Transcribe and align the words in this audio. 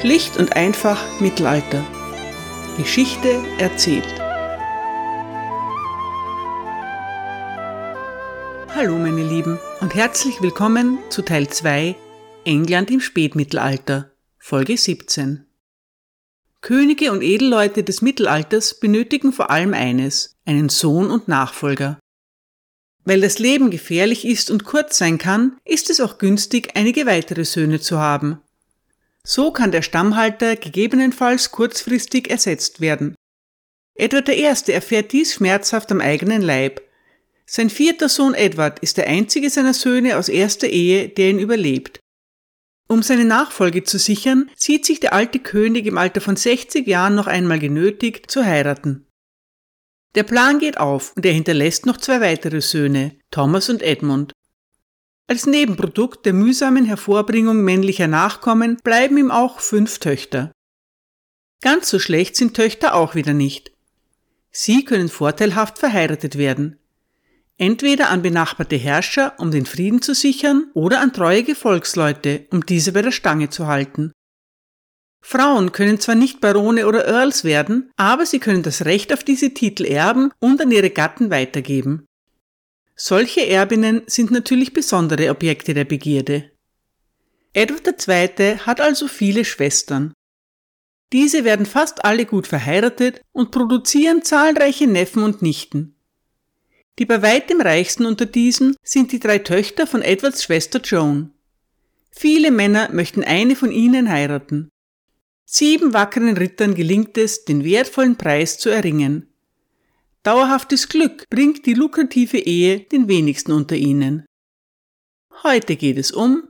Schlicht 0.00 0.36
und 0.36 0.56
einfach 0.56 1.20
Mittelalter. 1.20 1.84
Geschichte 2.76 3.42
erzählt. 3.58 4.04
Hallo 8.74 8.98
meine 8.98 9.22
Lieben 9.22 9.58
und 9.80 9.94
herzlich 9.94 10.42
willkommen 10.42 10.98
zu 11.10 11.22
Teil 11.22 11.48
2 11.48 11.94
England 12.44 12.90
im 12.90 13.00
Spätmittelalter, 13.00 14.10
Folge 14.36 14.76
17. 14.76 15.46
Könige 16.60 17.12
und 17.12 17.22
Edelleute 17.22 17.84
des 17.84 18.02
Mittelalters 18.02 18.80
benötigen 18.80 19.32
vor 19.32 19.50
allem 19.50 19.74
eines, 19.74 20.34
einen 20.44 20.70
Sohn 20.70 21.10
und 21.10 21.28
Nachfolger. 21.28 22.00
Weil 23.04 23.20
das 23.20 23.38
Leben 23.38 23.70
gefährlich 23.70 24.26
ist 24.26 24.50
und 24.50 24.64
kurz 24.64 24.98
sein 24.98 25.18
kann, 25.18 25.56
ist 25.64 25.88
es 25.88 26.00
auch 26.00 26.18
günstig, 26.18 26.70
einige 26.74 27.06
weitere 27.06 27.44
Söhne 27.44 27.80
zu 27.80 27.98
haben. 27.98 28.40
So 29.26 29.50
kann 29.50 29.72
der 29.72 29.82
Stammhalter 29.82 30.56
gegebenenfalls 30.56 31.50
kurzfristig 31.50 32.30
ersetzt 32.30 32.80
werden. 32.80 33.14
Edward 33.96 34.28
I. 34.28 34.72
erfährt 34.72 35.12
dies 35.12 35.34
schmerzhaft 35.34 35.90
am 35.92 36.00
eigenen 36.00 36.42
Leib. 36.42 36.82
Sein 37.46 37.70
vierter 37.70 38.08
Sohn 38.08 38.34
Edward 38.34 38.78
ist 38.80 38.96
der 38.96 39.06
einzige 39.06 39.50
seiner 39.50 39.74
Söhne 39.74 40.18
aus 40.18 40.28
erster 40.28 40.66
Ehe, 40.66 41.08
der 41.08 41.30
ihn 41.30 41.38
überlebt. 41.38 42.00
Um 42.88 43.02
seine 43.02 43.24
Nachfolge 43.24 43.84
zu 43.84 43.98
sichern, 43.98 44.50
sieht 44.56 44.84
sich 44.84 45.00
der 45.00 45.14
alte 45.14 45.38
König 45.38 45.86
im 45.86 45.96
Alter 45.96 46.20
von 46.20 46.36
60 46.36 46.86
Jahren 46.86 47.14
noch 47.14 47.26
einmal 47.26 47.58
genötigt, 47.58 48.30
zu 48.30 48.44
heiraten. 48.44 49.06
Der 50.14 50.22
Plan 50.22 50.58
geht 50.58 50.78
auf 50.78 51.12
und 51.16 51.24
er 51.24 51.32
hinterlässt 51.32 51.86
noch 51.86 51.96
zwei 51.96 52.20
weitere 52.20 52.60
Söhne, 52.60 53.16
Thomas 53.30 53.68
und 53.68 53.82
Edmund. 53.82 54.32
Als 55.26 55.46
Nebenprodukt 55.46 56.26
der 56.26 56.34
mühsamen 56.34 56.84
Hervorbringung 56.84 57.62
männlicher 57.62 58.08
Nachkommen 58.08 58.76
bleiben 58.84 59.16
ihm 59.16 59.30
auch 59.30 59.60
fünf 59.60 59.98
Töchter. 59.98 60.52
Ganz 61.62 61.88
so 61.88 61.98
schlecht 61.98 62.36
sind 62.36 62.54
Töchter 62.54 62.94
auch 62.94 63.14
wieder 63.14 63.32
nicht. 63.32 63.72
Sie 64.50 64.84
können 64.84 65.08
vorteilhaft 65.08 65.78
verheiratet 65.78 66.36
werden. 66.36 66.78
Entweder 67.56 68.10
an 68.10 68.20
benachbarte 68.20 68.76
Herrscher, 68.76 69.34
um 69.38 69.50
den 69.50 69.64
Frieden 69.64 70.02
zu 70.02 70.14
sichern, 70.14 70.70
oder 70.74 71.00
an 71.00 71.12
treue 71.12 71.42
Gefolgsleute, 71.42 72.46
um 72.50 72.66
diese 72.66 72.92
bei 72.92 73.00
der 73.00 73.12
Stange 73.12 73.48
zu 73.48 73.66
halten. 73.66 74.12
Frauen 75.22 75.72
können 75.72 75.98
zwar 76.00 76.16
nicht 76.16 76.42
Barone 76.42 76.86
oder 76.86 77.06
Earls 77.06 77.44
werden, 77.44 77.90
aber 77.96 78.26
sie 78.26 78.40
können 78.40 78.62
das 78.62 78.84
Recht 78.84 79.10
auf 79.10 79.24
diese 79.24 79.54
Titel 79.54 79.86
erben 79.86 80.32
und 80.38 80.60
an 80.60 80.70
ihre 80.70 80.90
Gatten 80.90 81.30
weitergeben. 81.30 82.04
Solche 82.96 83.46
Erbinnen 83.48 84.02
sind 84.06 84.30
natürlich 84.30 84.72
besondere 84.72 85.30
Objekte 85.30 85.74
der 85.74 85.84
Begierde. 85.84 86.50
Edward 87.52 88.08
II. 88.08 88.58
hat 88.58 88.80
also 88.80 89.08
viele 89.08 89.44
Schwestern. 89.44 90.12
Diese 91.12 91.44
werden 91.44 91.66
fast 91.66 92.04
alle 92.04 92.26
gut 92.26 92.46
verheiratet 92.46 93.20
und 93.32 93.50
produzieren 93.50 94.22
zahlreiche 94.22 94.86
Neffen 94.86 95.22
und 95.22 95.42
Nichten. 95.42 95.96
Die 96.98 97.06
bei 97.06 97.22
weitem 97.22 97.60
reichsten 97.60 98.06
unter 98.06 98.26
diesen 98.26 98.76
sind 98.82 99.12
die 99.12 99.18
drei 99.18 99.38
Töchter 99.38 99.86
von 99.86 100.02
Edwards 100.02 100.44
Schwester 100.44 100.80
Joan. 100.80 101.32
Viele 102.10 102.52
Männer 102.52 102.90
möchten 102.92 103.24
eine 103.24 103.56
von 103.56 103.72
ihnen 103.72 104.08
heiraten. 104.08 104.70
Sieben 105.44 105.92
wackeren 105.92 106.36
Rittern 106.36 106.74
gelingt 106.74 107.18
es, 107.18 107.44
den 107.44 107.64
wertvollen 107.64 108.16
Preis 108.16 108.58
zu 108.58 108.70
erringen. 108.70 109.33
Dauerhaftes 110.24 110.88
Glück 110.88 111.28
bringt 111.28 111.66
die 111.66 111.74
lukrative 111.74 112.38
Ehe 112.38 112.80
den 112.80 113.08
wenigsten 113.08 113.52
unter 113.52 113.76
ihnen. 113.76 114.24
Heute 115.42 115.76
geht 115.76 115.98
es 115.98 116.12
um 116.12 116.48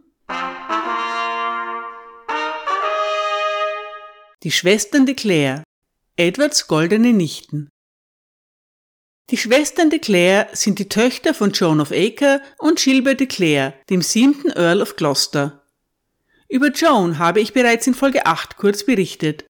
die 4.44 4.52
Schwestern 4.52 5.06
de 5.06 5.16
Clare, 5.16 5.64
Edwards 6.16 6.68
goldene 6.68 7.12
Nichten. 7.12 7.68
Die 9.30 9.36
Schwestern 9.38 9.90
de 9.90 9.98
Clare 9.98 10.50
sind 10.52 10.78
die 10.78 10.88
Töchter 10.88 11.34
von 11.34 11.50
Joan 11.50 11.80
of 11.80 11.90
Acre 11.90 12.42
und 12.58 12.78
Gilbert 12.78 13.18
de 13.18 13.26
Clare, 13.26 13.74
dem 13.90 14.02
siebten 14.02 14.50
Earl 14.50 14.82
of 14.82 14.94
Gloucester. 14.94 15.66
Über 16.48 16.68
Joan 16.68 17.18
habe 17.18 17.40
ich 17.40 17.52
bereits 17.52 17.88
in 17.88 17.94
Folge 17.94 18.24
8 18.24 18.56
kurz 18.56 18.86
berichtet. 18.86 19.46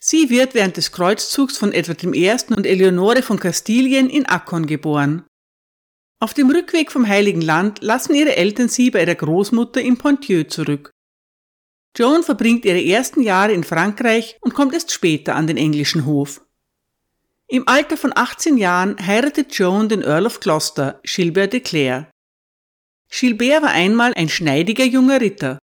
Sie 0.00 0.30
wird 0.30 0.54
während 0.54 0.76
des 0.76 0.92
Kreuzzugs 0.92 1.58
von 1.58 1.72
Edward 1.72 2.04
I. 2.04 2.32
und 2.54 2.66
Eleonore 2.66 3.22
von 3.22 3.40
Kastilien 3.40 4.08
in 4.08 4.26
Akkon 4.26 4.66
geboren. 4.66 5.24
Auf 6.20 6.34
dem 6.34 6.50
Rückweg 6.50 6.92
vom 6.92 7.06
Heiligen 7.06 7.40
Land 7.40 7.80
lassen 7.82 8.14
ihre 8.14 8.36
Eltern 8.36 8.68
sie 8.68 8.90
bei 8.90 9.02
ihrer 9.02 9.14
Großmutter 9.14 9.80
in 9.80 9.98
Ponthieu 9.98 10.44
zurück. 10.44 10.90
Joan 11.96 12.22
verbringt 12.22 12.64
ihre 12.64 12.84
ersten 12.84 13.22
Jahre 13.22 13.52
in 13.52 13.64
Frankreich 13.64 14.36
und 14.40 14.54
kommt 14.54 14.72
erst 14.72 14.92
später 14.92 15.34
an 15.34 15.48
den 15.48 15.56
englischen 15.56 16.06
Hof. 16.06 16.42
Im 17.48 17.66
Alter 17.66 17.96
von 17.96 18.12
18 18.14 18.56
Jahren 18.56 19.04
heiratet 19.04 19.54
Joan 19.54 19.88
den 19.88 20.02
Earl 20.02 20.26
of 20.26 20.38
Gloucester, 20.38 21.00
Gilbert 21.02 21.54
de 21.54 21.60
Clare. 21.60 22.10
Gilbert 23.10 23.62
war 23.62 23.70
einmal 23.70 24.12
ein 24.14 24.28
schneidiger 24.28 24.84
junger 24.84 25.20
Ritter. 25.20 25.58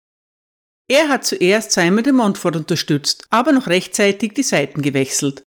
Er 0.88 1.08
hat 1.08 1.24
zuerst 1.24 1.72
Simon 1.72 2.04
de 2.04 2.12
Montfort 2.12 2.56
unterstützt, 2.56 3.26
aber 3.30 3.52
noch 3.52 3.68
rechtzeitig 3.68 4.34
die 4.34 4.42
Seiten 4.42 4.82
gewechselt. 4.82 5.42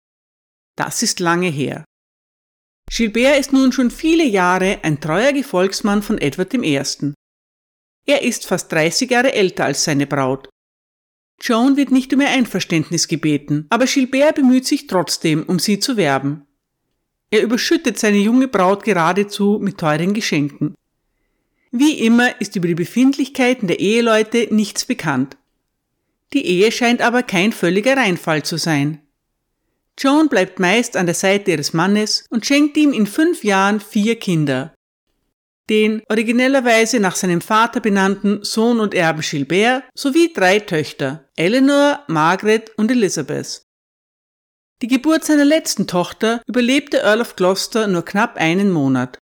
Das 0.76 1.03
ist 1.03 1.20
lange 1.20 1.48
her. 1.48 1.84
Gilbert 2.91 3.38
ist 3.38 3.53
nun 3.53 3.72
schon 3.72 3.91
viele 3.91 4.25
Jahre 4.25 4.81
ein 4.82 5.00
treuer 5.00 5.32
Gefolgsmann 5.32 6.03
von 6.03 6.19
Edward 6.19 6.53
I. 6.53 7.15
Er 8.04 8.22
ist 8.22 8.47
fast 8.47 8.71
30 8.72 9.10
Jahre 9.10 9.32
älter 9.32 9.65
als 9.65 9.84
seine 9.84 10.06
Braut. 10.06 10.50
Joan 11.41 11.76
wird 11.76 11.91
nicht 11.91 12.12
um 12.12 12.21
ihr 12.21 12.28
Einverständnis 12.28 13.09
gebeten, 13.09 13.66
aber 13.71 13.87
Gilbert 13.87 14.34
bemüht 14.37 14.66
sich 14.66 14.87
trotzdem, 14.87 15.44
um 15.44 15.59
sie 15.59 15.78
zu 15.78 15.97
werben. 15.97 16.47
Er 17.31 17.42
überschüttet 17.42 17.98
seine 17.98 18.19
junge 18.19 18.48
Braut 18.48 18.84
geradezu 18.84 19.59
mit 19.60 19.78
teuren 19.78 20.12
Geschenken. 20.12 20.75
Wie 21.75 22.05
immer 22.05 22.38
ist 22.38 22.55
über 22.55 22.69
die 22.69 22.75
Befindlichkeiten 22.75 23.66
der 23.66 23.81
Eheleute 23.81 24.49
nichts 24.50 24.84
bekannt. 24.84 25.38
Die 26.34 26.44
Ehe 26.44 26.71
scheint 26.71 27.00
aber 27.00 27.22
kein 27.22 27.50
völliger 27.50 27.97
Reinfall 27.97 28.43
zu 28.43 28.59
sein. 28.59 29.00
Joan 29.99 30.28
bleibt 30.28 30.59
meist 30.59 30.97
an 30.97 31.06
der 31.06 31.15
Seite 31.15 31.50
ihres 31.50 31.72
Mannes 31.72 32.27
und 32.28 32.44
schenkt 32.44 32.77
ihm 32.77 32.93
in 32.93 33.06
fünf 33.06 33.43
Jahren 33.43 33.81
vier 33.81 34.19
Kinder. 34.19 34.75
Den 35.71 36.03
originellerweise 36.10 37.00
nach 37.00 37.16
seinem 37.16 37.41
Vater 37.41 37.81
benannten 37.81 38.44
Sohn 38.44 38.78
und 38.78 38.93
Erben 38.94 39.22
Gilbert 39.22 39.84
sowie 39.94 40.31
drei 40.34 40.59
Töchter, 40.59 41.28
Eleanor, 41.37 42.04
Margaret 42.06 42.71
und 42.77 42.91
Elizabeth. 42.91 43.62
Die 44.83 44.89
Geburt 44.89 45.25
seiner 45.25 45.44
letzten 45.44 45.87
Tochter 45.87 46.43
überlebte 46.47 46.99
Earl 46.99 47.21
of 47.22 47.37
Gloucester 47.37 47.87
nur 47.87 48.04
knapp 48.04 48.37
einen 48.37 48.71
Monat. 48.71 49.19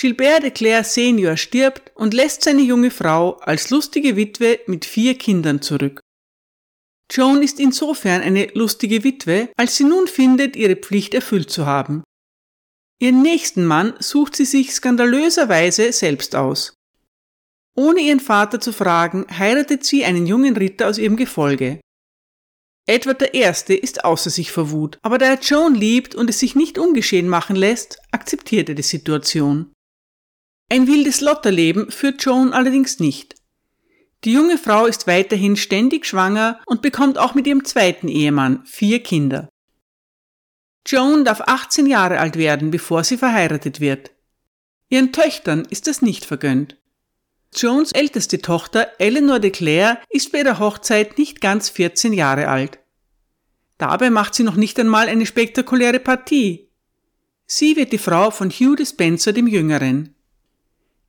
Gilbert 0.00 0.44
de 0.44 0.52
Clare 0.52 0.84
Senior 0.84 1.36
stirbt 1.36 1.90
und 1.96 2.14
lässt 2.14 2.42
seine 2.44 2.62
junge 2.62 2.92
Frau 2.92 3.32
als 3.38 3.70
lustige 3.70 4.14
Witwe 4.14 4.60
mit 4.68 4.84
vier 4.84 5.18
Kindern 5.18 5.60
zurück. 5.60 5.98
Joan 7.10 7.42
ist 7.42 7.58
insofern 7.58 8.22
eine 8.22 8.46
lustige 8.54 9.02
Witwe, 9.02 9.48
als 9.56 9.76
sie 9.76 9.82
nun 9.82 10.06
findet, 10.06 10.54
ihre 10.54 10.76
Pflicht 10.76 11.14
erfüllt 11.14 11.50
zu 11.50 11.66
haben. 11.66 12.04
Ihren 13.00 13.22
nächsten 13.22 13.64
Mann 13.64 13.94
sucht 13.98 14.36
sie 14.36 14.44
sich 14.44 14.72
skandalöserweise 14.72 15.92
selbst 15.92 16.36
aus. 16.36 16.74
Ohne 17.76 18.00
ihren 18.00 18.20
Vater 18.20 18.60
zu 18.60 18.72
fragen, 18.72 19.26
heiratet 19.36 19.84
sie 19.84 20.04
einen 20.04 20.26
jungen 20.26 20.56
Ritter 20.56 20.88
aus 20.88 20.98
ihrem 20.98 21.16
Gefolge. 21.16 21.80
Edward 22.86 23.34
I. 23.34 23.74
ist 23.74 24.04
außer 24.04 24.30
sich 24.30 24.52
vor 24.52 24.70
Wut, 24.70 24.98
aber 25.02 25.18
da 25.18 25.26
er 25.26 25.40
Joan 25.40 25.74
liebt 25.74 26.14
und 26.14 26.30
es 26.30 26.38
sich 26.38 26.54
nicht 26.54 26.78
ungeschehen 26.78 27.28
machen 27.28 27.56
lässt, 27.56 27.98
akzeptiert 28.12 28.68
er 28.68 28.76
die 28.76 28.82
Situation. 28.82 29.72
Ein 30.70 30.86
wildes 30.86 31.20
Lotterleben 31.20 31.90
führt 31.90 32.22
Joan 32.22 32.52
allerdings 32.52 32.98
nicht. 32.98 33.36
Die 34.24 34.32
junge 34.32 34.58
Frau 34.58 34.86
ist 34.86 35.06
weiterhin 35.06 35.56
ständig 35.56 36.04
schwanger 36.04 36.60
und 36.66 36.82
bekommt 36.82 37.18
auch 37.18 37.34
mit 37.34 37.46
ihrem 37.46 37.64
zweiten 37.64 38.08
Ehemann 38.08 38.64
vier 38.66 39.02
Kinder. 39.02 39.48
Joan 40.86 41.24
darf 41.24 41.40
18 41.42 41.86
Jahre 41.86 42.18
alt 42.18 42.36
werden, 42.36 42.70
bevor 42.70 43.04
sie 43.04 43.16
verheiratet 43.16 43.80
wird. 43.80 44.10
Ihren 44.88 45.12
Töchtern 45.12 45.66
ist 45.70 45.86
das 45.86 46.02
nicht 46.02 46.24
vergönnt. 46.24 46.76
Joans 47.54 47.92
älteste 47.92 48.40
Tochter 48.42 48.88
Eleanor 48.98 49.38
de 49.38 49.50
Clare 49.50 49.98
ist 50.10 50.32
bei 50.32 50.40
ihrer 50.40 50.58
Hochzeit 50.58 51.16
nicht 51.18 51.40
ganz 51.40 51.70
14 51.70 52.12
Jahre 52.12 52.48
alt. 52.48 52.78
Dabei 53.78 54.10
macht 54.10 54.34
sie 54.34 54.42
noch 54.42 54.56
nicht 54.56 54.78
einmal 54.78 55.08
eine 55.08 55.24
spektakuläre 55.24 56.00
Partie. 56.00 56.68
Sie 57.46 57.76
wird 57.76 57.92
die 57.92 57.98
Frau 57.98 58.30
von 58.30 58.50
Hugh 58.50 58.76
de 58.76 58.84
Spencer 58.84 59.32
dem 59.32 59.46
Jüngeren. 59.46 60.14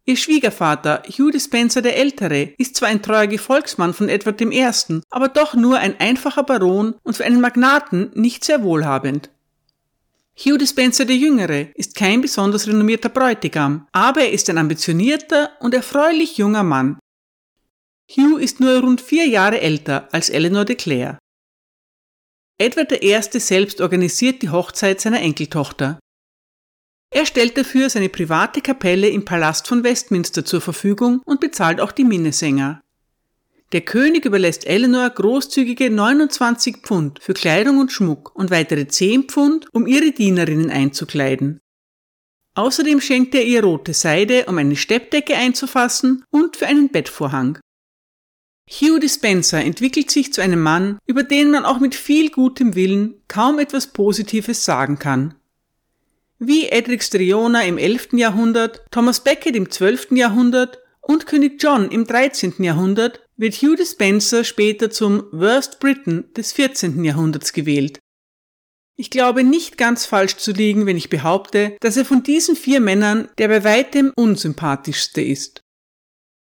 Ihr 0.09 0.17
Schwiegervater, 0.17 1.03
Hugh 1.07 1.29
de 1.29 1.39
Spencer 1.39 1.83
der 1.83 1.95
Ältere, 1.95 2.55
ist 2.57 2.75
zwar 2.75 2.89
ein 2.89 3.03
treuer 3.03 3.27
Gefolgsmann 3.27 3.93
von 3.93 4.09
Edward 4.09 4.41
I., 4.41 5.01
aber 5.11 5.27
doch 5.27 5.53
nur 5.53 5.77
ein 5.77 5.99
einfacher 5.99 6.41
Baron 6.41 6.95
und 7.03 7.15
für 7.15 7.25
einen 7.25 7.39
Magnaten 7.39 8.09
nicht 8.15 8.43
sehr 8.43 8.63
wohlhabend. 8.63 9.29
Hugh 10.35 10.57
de 10.57 10.65
Spencer 10.65 11.05
der 11.05 11.15
Jüngere 11.15 11.67
ist 11.75 11.93
kein 11.93 12.21
besonders 12.21 12.67
renommierter 12.67 13.09
Bräutigam, 13.09 13.85
aber 13.91 14.21
er 14.21 14.31
ist 14.31 14.49
ein 14.49 14.57
ambitionierter 14.57 15.51
und 15.59 15.75
erfreulich 15.75 16.39
junger 16.39 16.63
Mann. 16.63 16.97
Hugh 18.09 18.41
ist 18.41 18.59
nur 18.59 18.79
rund 18.79 19.01
vier 19.01 19.27
Jahre 19.27 19.61
älter 19.61 20.09
als 20.11 20.31
Eleanor 20.31 20.65
de 20.65 20.75
Clare. 20.75 21.19
Edward 22.57 23.03
I. 23.03 23.15
selbst 23.39 23.79
organisiert 23.79 24.41
die 24.41 24.49
Hochzeit 24.49 25.01
seiner 25.01 25.21
Enkeltochter. 25.21 25.99
Er 27.11 27.25
stellt 27.25 27.57
dafür 27.57 27.89
seine 27.89 28.09
private 28.09 28.61
Kapelle 28.61 29.09
im 29.09 29.25
Palast 29.25 29.67
von 29.67 29.83
Westminster 29.83 30.45
zur 30.45 30.61
Verfügung 30.61 31.21
und 31.25 31.39
bezahlt 31.39 31.81
auch 31.81 31.91
die 31.91 32.03
Minnesänger. 32.03 32.81
Der 33.71 33.81
König 33.81 34.25
überlässt 34.25 34.65
Eleanor 34.65 35.09
großzügige 35.09 35.89
29 35.89 36.77
Pfund 36.77 37.19
für 37.21 37.33
Kleidung 37.33 37.77
und 37.77 37.91
Schmuck 37.91 38.35
und 38.35 38.49
weitere 38.51 38.87
10 38.87 39.23
Pfund, 39.23 39.67
um 39.71 39.85
ihre 39.85 40.11
Dienerinnen 40.11 40.71
einzukleiden. 40.71 41.59
Außerdem 42.55 42.99
schenkt 42.99 43.35
er 43.35 43.43
ihr 43.43 43.63
rote 43.63 43.93
Seide, 43.93 44.45
um 44.45 44.57
eine 44.57 44.75
Steppdecke 44.75 45.35
einzufassen 45.35 46.23
und 46.31 46.57
für 46.57 46.67
einen 46.67 46.89
Bettvorhang. 46.89 47.59
Hugh 48.69 48.99
Dispenser 48.99 49.63
entwickelt 49.63 50.11
sich 50.11 50.33
zu 50.33 50.41
einem 50.41 50.61
Mann, 50.61 50.99
über 51.05 51.23
den 51.23 51.51
man 51.51 51.65
auch 51.65 51.79
mit 51.79 51.95
viel 51.95 52.29
gutem 52.29 52.75
Willen 52.75 53.21
kaum 53.27 53.59
etwas 53.59 53.87
Positives 53.87 54.63
sagen 54.65 54.99
kann. 54.99 55.38
Wie 56.41 56.69
Edric 56.69 57.03
Striona 57.03 57.63
im 57.63 57.77
11. 57.77 58.13
Jahrhundert, 58.13 58.85
Thomas 58.91 59.21
Becket 59.21 59.57
im 59.57 59.69
12. 59.69 60.11
Jahrhundert 60.11 60.79
und 61.01 61.27
König 61.27 61.61
John 61.61 61.91
im 61.91 62.05
13. 62.05 62.63
Jahrhundert 62.63 63.19
wird 63.35 63.55
Hugh 63.55 63.75
Dispenser 63.75 64.45
später 64.45 64.89
zum 64.89 65.25
Worst 65.33 65.81
Briton 65.81 66.31
des 66.37 66.53
14. 66.53 67.03
Jahrhunderts 67.03 67.51
gewählt. 67.51 67.99
Ich 68.95 69.09
glaube 69.09 69.43
nicht 69.43 69.77
ganz 69.77 70.05
falsch 70.05 70.37
zu 70.37 70.53
liegen, 70.53 70.85
wenn 70.85 70.95
ich 70.95 71.09
behaupte, 71.09 71.75
dass 71.81 71.97
er 71.97 72.05
von 72.05 72.23
diesen 72.23 72.55
vier 72.55 72.79
Männern 72.79 73.27
der 73.37 73.49
bei 73.49 73.65
weitem 73.65 74.13
unsympathischste 74.15 75.21
ist. 75.21 75.61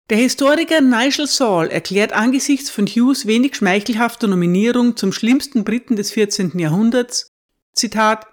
Der 0.10 0.18
Historiker 0.18 0.80
Nigel 0.80 1.28
Saul 1.28 1.68
erklärt 1.68 2.14
angesichts 2.14 2.70
von 2.70 2.88
Hughes 2.88 3.28
wenig 3.28 3.56
schmeichelhafter 3.56 4.28
Nominierung 4.28 4.96
zum 4.96 5.12
schlimmsten 5.12 5.66
Briten 5.66 5.98
des 5.98 6.12
14. 6.12 6.58
Jahrhunderts, 6.58 7.28
Zitat, 7.74 8.28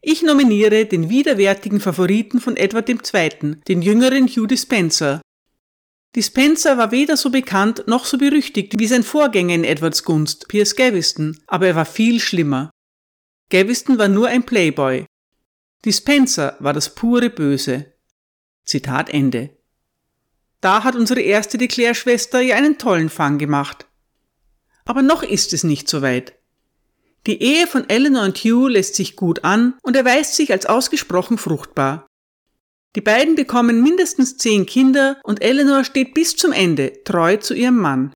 ich 0.00 0.22
nominiere 0.22 0.86
den 0.86 1.08
widerwärtigen 1.08 1.80
Favoriten 1.80 2.40
von 2.40 2.56
Edward 2.56 2.88
II., 2.88 3.56
den 3.68 3.82
jüngeren 3.82 4.28
Hugh 4.28 4.46
Dispenser. 4.46 5.20
Dispenser 6.14 6.78
war 6.78 6.92
weder 6.92 7.16
so 7.16 7.30
bekannt 7.30 7.84
noch 7.86 8.06
so 8.06 8.16
berüchtigt 8.16 8.78
wie 8.78 8.86
sein 8.86 9.02
Vorgänger 9.02 9.54
in 9.54 9.64
Edwards 9.64 10.02
Gunst, 10.04 10.48
Piers 10.48 10.76
Gaveston, 10.76 11.38
aber 11.46 11.66
er 11.66 11.74
war 11.74 11.84
viel 11.84 12.20
schlimmer. 12.20 12.70
Gaveston 13.50 13.98
war 13.98 14.08
nur 14.08 14.28
ein 14.28 14.44
Playboy. 14.44 15.04
Dispenser 15.84 16.56
war 16.58 16.72
das 16.72 16.94
pure 16.94 17.30
Böse. 17.30 17.92
Zitat 18.64 19.10
Ende. 19.10 19.56
Da 20.60 20.84
hat 20.84 20.96
unsere 20.96 21.20
erste 21.20 21.58
Declare-Schwester 21.58 22.40
ja 22.40 22.56
einen 22.56 22.78
tollen 22.78 23.10
Fang 23.10 23.38
gemacht. 23.38 23.86
Aber 24.84 25.02
noch 25.02 25.22
ist 25.22 25.52
es 25.52 25.64
nicht 25.64 25.88
so 25.88 26.02
weit. 26.02 26.35
Die 27.26 27.42
Ehe 27.42 27.66
von 27.66 27.88
Eleanor 27.88 28.24
und 28.24 28.38
Hugh 28.38 28.68
lässt 28.68 28.94
sich 28.94 29.16
gut 29.16 29.42
an 29.42 29.74
und 29.82 29.96
erweist 29.96 30.36
sich 30.36 30.52
als 30.52 30.66
ausgesprochen 30.66 31.38
fruchtbar. 31.38 32.06
Die 32.94 33.00
beiden 33.00 33.34
bekommen 33.34 33.82
mindestens 33.82 34.38
zehn 34.38 34.64
Kinder 34.64 35.20
und 35.24 35.42
Eleanor 35.42 35.84
steht 35.84 36.14
bis 36.14 36.36
zum 36.36 36.52
Ende 36.52 37.02
treu 37.04 37.36
zu 37.36 37.52
ihrem 37.54 37.78
Mann. 37.78 38.12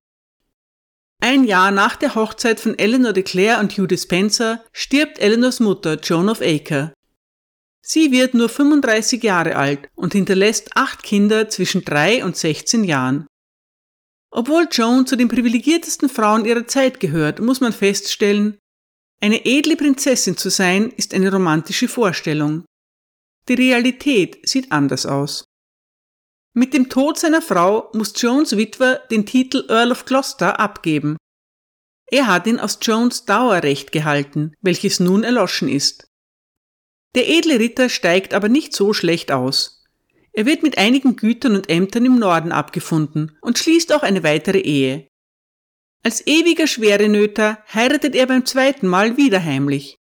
Ein 1.20 1.44
Jahr 1.44 1.70
nach 1.70 1.96
der 1.96 2.14
Hochzeit 2.14 2.60
von 2.60 2.78
Eleanor 2.78 3.12
de 3.12 3.24
Clare 3.24 3.60
und 3.60 3.72
Hugh 3.72 3.86
Dispenser 3.86 4.64
stirbt 4.72 5.18
Eleanors 5.18 5.60
Mutter 5.60 5.98
Joan 6.00 6.30
of 6.30 6.40
Acre. 6.40 6.94
Sie 7.82 8.12
wird 8.12 8.34
nur 8.34 8.48
35 8.48 9.22
Jahre 9.22 9.56
alt 9.56 9.88
und 9.96 10.12
hinterlässt 10.12 10.76
acht 10.76 11.02
Kinder 11.02 11.48
zwischen 11.48 11.84
drei 11.84 12.24
und 12.24 12.36
16 12.36 12.84
Jahren. 12.84 13.26
Obwohl 14.30 14.68
Joan 14.70 15.06
zu 15.06 15.16
den 15.16 15.28
privilegiertesten 15.28 16.08
Frauen 16.08 16.44
ihrer 16.44 16.68
Zeit 16.68 17.00
gehört, 17.00 17.40
muss 17.40 17.60
man 17.60 17.72
feststellen, 17.72 18.59
eine 19.20 19.44
edle 19.44 19.76
Prinzessin 19.76 20.36
zu 20.36 20.50
sein 20.50 20.90
ist 20.96 21.12
eine 21.12 21.30
romantische 21.30 21.88
Vorstellung. 21.88 22.64
Die 23.48 23.54
Realität 23.54 24.48
sieht 24.48 24.72
anders 24.72 25.04
aus. 25.04 25.44
Mit 26.54 26.74
dem 26.74 26.88
Tod 26.88 27.18
seiner 27.18 27.42
Frau 27.42 27.90
muss 27.94 28.12
Jones 28.16 28.56
Witwer 28.56 28.96
den 29.10 29.26
Titel 29.26 29.64
Earl 29.68 29.92
of 29.92 30.04
Gloucester 30.04 30.58
abgeben. 30.58 31.16
Er 32.10 32.26
hat 32.26 32.46
ihn 32.46 32.58
aus 32.58 32.78
Jones 32.82 33.24
Dauerrecht 33.24 33.92
gehalten, 33.92 34.54
welches 34.60 34.98
nun 34.98 35.22
erloschen 35.22 35.68
ist. 35.68 36.08
Der 37.14 37.28
edle 37.28 37.58
Ritter 37.60 37.88
steigt 37.88 38.34
aber 38.34 38.48
nicht 38.48 38.74
so 38.74 38.92
schlecht 38.92 39.30
aus. 39.30 39.84
Er 40.32 40.46
wird 40.46 40.62
mit 40.62 40.78
einigen 40.78 41.16
Gütern 41.16 41.56
und 41.56 41.68
Ämtern 41.68 42.04
im 42.04 42.18
Norden 42.18 42.52
abgefunden 42.52 43.36
und 43.42 43.58
schließt 43.58 43.92
auch 43.92 44.02
eine 44.02 44.22
weitere 44.22 44.60
Ehe. 44.60 45.09
Als 46.02 46.26
ewiger 46.26 46.66
Schwerenöter 46.66 47.58
heiratet 47.74 48.14
er 48.14 48.26
beim 48.26 48.46
zweiten 48.46 48.86
Mal 48.86 49.16
wieder 49.18 49.44
heimlich. 49.44 49.98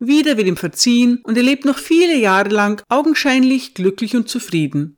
Wieder 0.00 0.36
wird 0.36 0.48
ihm 0.48 0.56
verziehen 0.56 1.20
und 1.22 1.36
er 1.36 1.44
lebt 1.44 1.64
noch 1.64 1.78
viele 1.78 2.16
Jahre 2.16 2.48
lang 2.48 2.82
augenscheinlich 2.88 3.74
glücklich 3.74 4.16
und 4.16 4.28
zufrieden. 4.28 4.96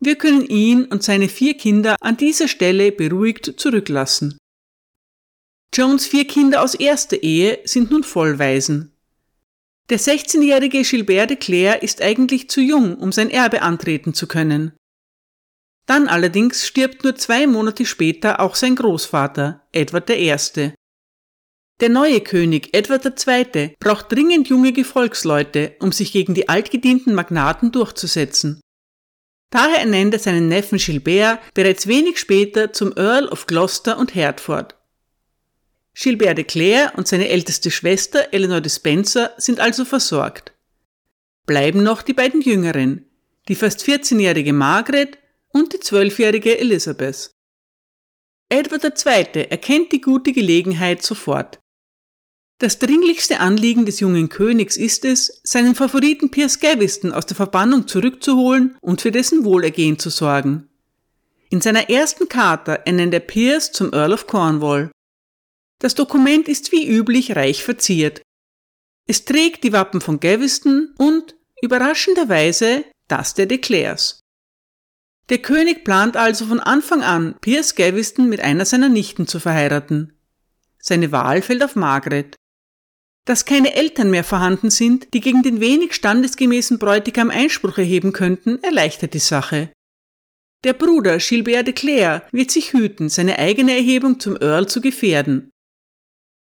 Wir 0.00 0.16
können 0.16 0.44
ihn 0.44 0.84
und 0.84 1.02
seine 1.02 1.28
vier 1.28 1.54
Kinder 1.54 1.96
an 2.00 2.16
dieser 2.16 2.48
Stelle 2.48 2.92
beruhigt 2.92 3.54
zurücklassen. 3.56 4.38
Jones 5.72 6.06
vier 6.06 6.26
Kinder 6.26 6.62
aus 6.62 6.74
erster 6.74 7.22
Ehe 7.22 7.60
sind 7.64 7.90
nun 7.90 8.02
Vollwaisen. 8.02 8.92
Der 9.90 9.98
16-jährige 9.98 10.82
Gilbert 10.82 11.30
de 11.30 11.36
Clare 11.36 11.78
ist 11.78 12.02
eigentlich 12.02 12.50
zu 12.50 12.60
jung, 12.60 12.96
um 12.96 13.12
sein 13.12 13.30
Erbe 13.30 13.62
antreten 13.62 14.14
zu 14.14 14.26
können. 14.26 14.72
Dann 15.88 16.06
allerdings 16.06 16.66
stirbt 16.66 17.02
nur 17.02 17.16
zwei 17.16 17.46
Monate 17.46 17.86
später 17.86 18.40
auch 18.40 18.56
sein 18.56 18.76
Großvater, 18.76 19.66
Edward 19.72 20.10
I. 20.10 20.74
Der 21.80 21.88
neue 21.88 22.20
König, 22.20 22.76
Edward 22.76 23.06
II., 23.26 23.74
braucht 23.80 24.12
dringend 24.12 24.48
junge 24.50 24.74
Gefolgsleute, 24.74 25.76
um 25.80 25.90
sich 25.90 26.12
gegen 26.12 26.34
die 26.34 26.50
altgedienten 26.50 27.14
Magnaten 27.14 27.72
durchzusetzen. 27.72 28.60
Daher 29.48 29.78
ernennt 29.78 30.12
er 30.12 30.18
seinen 30.20 30.48
Neffen 30.48 30.76
Gilbert 30.76 31.40
bereits 31.54 31.86
wenig 31.86 32.18
später 32.18 32.74
zum 32.74 32.92
Earl 32.94 33.26
of 33.28 33.46
Gloucester 33.46 33.96
und 33.96 34.14
Hertford. 34.14 34.76
Gilbert 35.94 36.36
de 36.36 36.44
Clare 36.44 36.92
und 36.98 37.08
seine 37.08 37.30
älteste 37.30 37.70
Schwester 37.70 38.28
Eleanor 38.32 38.60
de 38.60 38.70
Spencer 38.70 39.32
sind 39.38 39.58
also 39.58 39.86
versorgt. 39.86 40.52
Bleiben 41.46 41.82
noch 41.82 42.02
die 42.02 42.12
beiden 42.12 42.42
Jüngeren, 42.42 43.06
die 43.48 43.54
fast 43.54 43.82
14-jährige 43.82 44.52
Margaret 44.52 45.16
und 45.52 45.72
die 45.72 45.78
12-jährige 45.78 46.58
Elizabeth. 46.58 47.30
Edward 48.50 48.84
II. 48.84 49.44
erkennt 49.50 49.92
die 49.92 50.00
gute 50.00 50.32
Gelegenheit 50.32 51.02
sofort. 51.02 51.58
Das 52.60 52.80
dringlichste 52.80 53.38
Anliegen 53.38 53.86
des 53.86 54.00
jungen 54.00 54.28
Königs 54.28 54.76
ist 54.76 55.04
es, 55.04 55.40
seinen 55.44 55.76
Favoriten 55.76 56.30
Piers 56.30 56.58
Gaveston 56.58 57.12
aus 57.12 57.26
der 57.26 57.36
Verbannung 57.36 57.86
zurückzuholen 57.86 58.76
und 58.80 59.00
für 59.00 59.12
dessen 59.12 59.44
Wohlergehen 59.44 59.98
zu 59.98 60.10
sorgen. 60.10 60.68
In 61.50 61.60
seiner 61.60 61.88
ersten 61.88 62.28
Charta 62.28 62.74
ernennt 62.74 63.14
er 63.14 63.20
Piers 63.20 63.70
zum 63.70 63.92
Earl 63.92 64.12
of 64.12 64.26
Cornwall. 64.26 64.90
Das 65.78 65.94
Dokument 65.94 66.48
ist 66.48 66.72
wie 66.72 66.88
üblich 66.88 67.36
reich 67.36 67.62
verziert. 67.62 68.22
Es 69.06 69.24
trägt 69.24 69.62
die 69.62 69.72
Wappen 69.72 70.00
von 70.00 70.18
Gaveston 70.18 70.94
und, 70.98 71.36
überraschenderweise, 71.62 72.84
das 73.06 73.34
der 73.34 73.46
Declares. 73.46 74.20
Der 75.28 75.38
König 75.38 75.84
plant 75.84 76.16
also 76.16 76.46
von 76.46 76.60
Anfang 76.60 77.02
an, 77.02 77.34
Piers 77.40 77.74
Gaveston 77.74 78.28
mit 78.28 78.40
einer 78.40 78.64
seiner 78.64 78.88
Nichten 78.88 79.26
zu 79.26 79.40
verheiraten. 79.40 80.14
Seine 80.80 81.12
Wahl 81.12 81.42
fällt 81.42 81.62
auf 81.62 81.76
Margaret. 81.76 82.34
Dass 83.26 83.44
keine 83.44 83.74
Eltern 83.74 84.10
mehr 84.10 84.24
vorhanden 84.24 84.70
sind, 84.70 85.12
die 85.12 85.20
gegen 85.20 85.42
den 85.42 85.60
wenig 85.60 85.92
standesgemäßen 85.92 86.78
Bräutigam 86.78 87.28
Einspruch 87.28 87.76
erheben 87.76 88.14
könnten, 88.14 88.62
erleichtert 88.62 89.12
die 89.12 89.18
Sache. 89.18 89.70
Der 90.64 90.72
Bruder 90.72 91.18
Gilbert 91.18 91.66
de 91.66 91.74
Clare 91.74 92.22
wird 92.32 92.50
sich 92.50 92.72
hüten, 92.72 93.10
seine 93.10 93.38
eigene 93.38 93.76
Erhebung 93.76 94.18
zum 94.18 94.36
Earl 94.40 94.66
zu 94.66 94.80
gefährden. 94.80 95.50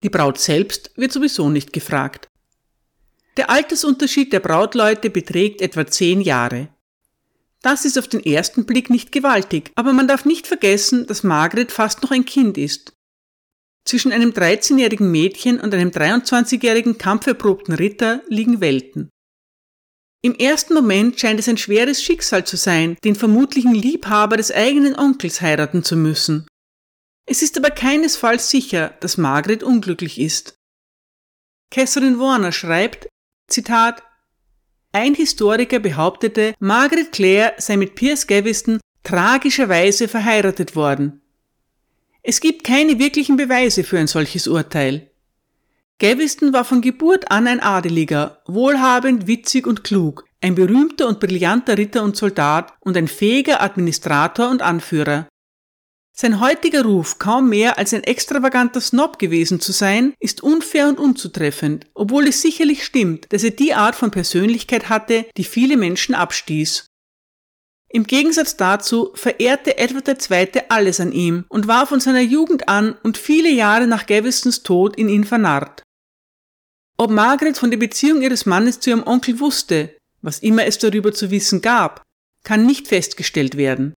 Die 0.01 0.09
Braut 0.09 0.39
selbst 0.39 0.91
wird 0.95 1.11
sowieso 1.11 1.49
nicht 1.49 1.71
gefragt. 1.71 2.27
Der 3.37 3.49
Altersunterschied 3.49 4.33
der 4.33 4.41
Brautleute 4.41 5.09
beträgt 5.09 5.61
etwa 5.61 5.85
zehn 5.85 6.21
Jahre. 6.21 6.69
Das 7.63 7.85
ist 7.85 7.97
auf 7.97 8.07
den 8.07 8.23
ersten 8.23 8.65
Blick 8.65 8.89
nicht 8.89 9.11
gewaltig, 9.11 9.71
aber 9.75 9.93
man 9.93 10.07
darf 10.07 10.25
nicht 10.25 10.47
vergessen, 10.47 11.07
dass 11.07 11.23
Margaret 11.23 11.71
fast 11.71 12.03
noch 12.03 12.11
ein 12.11 12.25
Kind 12.25 12.57
ist. 12.57 12.93
Zwischen 13.85 14.11
einem 14.11 14.31
13-jährigen 14.31 15.09
Mädchen 15.09 15.59
und 15.59 15.73
einem 15.73 15.89
23-jährigen 15.89 16.97
kampferprobten 16.97 17.73
Ritter 17.73 18.21
liegen 18.27 18.59
Welten. 18.59 19.09
Im 20.21 20.35
ersten 20.35 20.73
Moment 20.73 21.19
scheint 21.19 21.39
es 21.39 21.49
ein 21.49 21.57
schweres 21.57 22.01
Schicksal 22.01 22.45
zu 22.45 22.55
sein, 22.57 22.97
den 23.03 23.15
vermutlichen 23.15 23.73
Liebhaber 23.73 24.37
des 24.37 24.51
eigenen 24.51 24.97
Onkels 24.97 25.41
heiraten 25.41 25.83
zu 25.83 25.97
müssen. 25.97 26.47
Es 27.25 27.41
ist 27.41 27.57
aber 27.57 27.71
keinesfalls 27.71 28.49
sicher, 28.49 28.95
dass 28.99 29.17
Margaret 29.17 29.63
unglücklich 29.63 30.19
ist. 30.19 30.55
Catherine 31.71 32.19
Warner 32.19 32.51
schreibt, 32.51 33.07
Zitat, 33.49 34.03
ein 34.93 35.15
Historiker 35.15 35.79
behauptete, 35.79 36.53
Margaret 36.59 37.11
Clare 37.11 37.53
sei 37.57 37.77
mit 37.77 37.95
Piers 37.95 38.27
Gaveston 38.27 38.79
tragischerweise 39.03 40.07
verheiratet 40.07 40.75
worden. 40.75 41.21
Es 42.21 42.39
gibt 42.39 42.63
keine 42.63 42.99
wirklichen 42.99 43.35
Beweise 43.35 43.83
für 43.83 43.99
ein 43.99 44.07
solches 44.07 44.47
Urteil. 44.47 45.09
Gaveston 45.99 46.53
war 46.53 46.63
von 46.63 46.81
Geburt 46.81 47.29
an 47.31 47.47
ein 47.47 47.59
Adeliger, 47.59 48.41
wohlhabend, 48.45 49.27
witzig 49.27 49.67
und 49.67 49.83
klug, 49.83 50.25
ein 50.41 50.55
berühmter 50.55 51.07
und 51.07 51.19
brillanter 51.19 51.77
Ritter 51.77 52.03
und 52.03 52.15
Soldat 52.15 52.73
und 52.79 52.95
ein 52.95 53.07
fähiger 53.07 53.61
Administrator 53.61 54.49
und 54.49 54.61
Anführer. 54.61 55.27
Sein 56.15 56.39
heutiger 56.39 56.83
Ruf, 56.83 57.17
kaum 57.17 57.49
mehr 57.49 57.79
als 57.79 57.91
ein 57.91 58.03
extravaganter 58.03 58.81
Snob 58.81 59.17
gewesen 59.17 59.59
zu 59.59 59.71
sein, 59.71 60.13
ist 60.19 60.43
unfair 60.43 60.87
und 60.87 60.99
unzutreffend, 60.99 61.87
obwohl 61.95 62.27
es 62.27 62.43
sicherlich 62.43 62.85
stimmt, 62.85 63.33
dass 63.33 63.43
er 63.43 63.49
die 63.49 63.73
Art 63.73 63.95
von 63.95 64.11
Persönlichkeit 64.11 64.89
hatte, 64.89 65.25
die 65.37 65.43
viele 65.43 65.75
Menschen 65.75 66.13
abstieß. 66.13 66.85
Im 67.89 68.05
Gegensatz 68.05 68.57
dazu 68.57 69.11
verehrte 69.15 69.79
Edward 69.79 70.07
II. 70.07 70.61
alles 70.69 70.99
an 70.99 71.11
ihm 71.11 71.45
und 71.49 71.67
war 71.67 71.87
von 71.87 71.99
seiner 71.99 72.21
Jugend 72.21 72.69
an 72.69 72.95
und 73.01 73.17
viele 73.17 73.49
Jahre 73.49 73.87
nach 73.87 74.05
Gavestons 74.05 74.61
Tod 74.61 74.95
in 74.95 75.09
ihn 75.09 75.23
vernarrt. 75.23 75.81
Ob 76.97 77.09
Margaret 77.09 77.57
von 77.57 77.71
der 77.71 77.77
Beziehung 77.77 78.21
ihres 78.21 78.45
Mannes 78.45 78.79
zu 78.79 78.91
ihrem 78.91 79.03
Onkel 79.03 79.39
wusste, 79.39 79.95
was 80.21 80.39
immer 80.39 80.65
es 80.65 80.77
darüber 80.77 81.11
zu 81.11 81.31
wissen 81.31 81.61
gab, 81.61 82.03
kann 82.43 82.67
nicht 82.67 82.87
festgestellt 82.87 83.57
werden. 83.57 83.95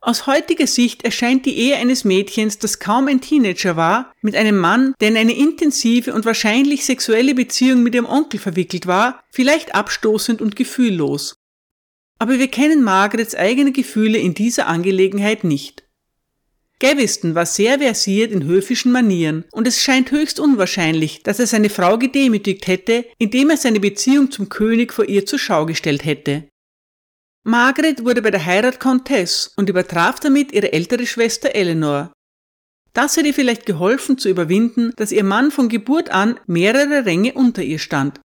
Aus 0.00 0.28
heutiger 0.28 0.68
Sicht 0.68 1.02
erscheint 1.02 1.44
die 1.44 1.56
Ehe 1.58 1.76
eines 1.76 2.04
Mädchens, 2.04 2.58
das 2.58 2.78
kaum 2.78 3.08
ein 3.08 3.20
Teenager 3.20 3.76
war, 3.76 4.12
mit 4.22 4.36
einem 4.36 4.56
Mann, 4.56 4.94
der 5.00 5.08
in 5.08 5.16
eine 5.16 5.36
intensive 5.36 6.14
und 6.14 6.24
wahrscheinlich 6.24 6.84
sexuelle 6.84 7.34
Beziehung 7.34 7.82
mit 7.82 7.96
ihrem 7.96 8.06
Onkel 8.06 8.38
verwickelt 8.38 8.86
war, 8.86 9.24
vielleicht 9.30 9.74
abstoßend 9.74 10.40
und 10.40 10.54
gefühllos. 10.54 11.34
Aber 12.20 12.38
wir 12.38 12.48
kennen 12.48 12.84
Margarets 12.84 13.34
eigene 13.34 13.72
Gefühle 13.72 14.18
in 14.18 14.34
dieser 14.34 14.68
Angelegenheit 14.68 15.42
nicht. 15.42 15.84
Gaveston 16.80 17.34
war 17.34 17.46
sehr 17.46 17.80
versiert 17.80 18.30
in 18.30 18.44
höfischen 18.44 18.92
Manieren 18.92 19.44
und 19.50 19.66
es 19.66 19.82
scheint 19.82 20.12
höchst 20.12 20.38
unwahrscheinlich, 20.38 21.24
dass 21.24 21.40
er 21.40 21.48
seine 21.48 21.70
Frau 21.70 21.98
gedemütigt 21.98 22.68
hätte, 22.68 23.04
indem 23.18 23.50
er 23.50 23.56
seine 23.56 23.80
Beziehung 23.80 24.30
zum 24.30 24.48
König 24.48 24.92
vor 24.92 25.08
ihr 25.08 25.26
zur 25.26 25.40
Schau 25.40 25.66
gestellt 25.66 26.04
hätte. 26.04 26.48
Margaret 27.48 28.04
wurde 28.04 28.20
bei 28.20 28.30
der 28.30 28.44
Heirat 28.44 28.78
Countess 28.78 29.54
und 29.56 29.70
übertraf 29.70 30.20
damit 30.20 30.52
ihre 30.52 30.74
ältere 30.74 31.06
Schwester 31.06 31.54
Eleanor. 31.54 32.12
Das 32.92 33.16
hätte 33.16 33.32
vielleicht 33.32 33.64
geholfen 33.64 34.18
zu 34.18 34.28
überwinden, 34.28 34.92
dass 34.96 35.12
ihr 35.12 35.24
Mann 35.24 35.50
von 35.50 35.70
Geburt 35.70 36.10
an 36.10 36.38
mehrere 36.46 37.06
Ränge 37.06 37.32
unter 37.32 37.62
ihr 37.62 37.78
stand. 37.78 38.20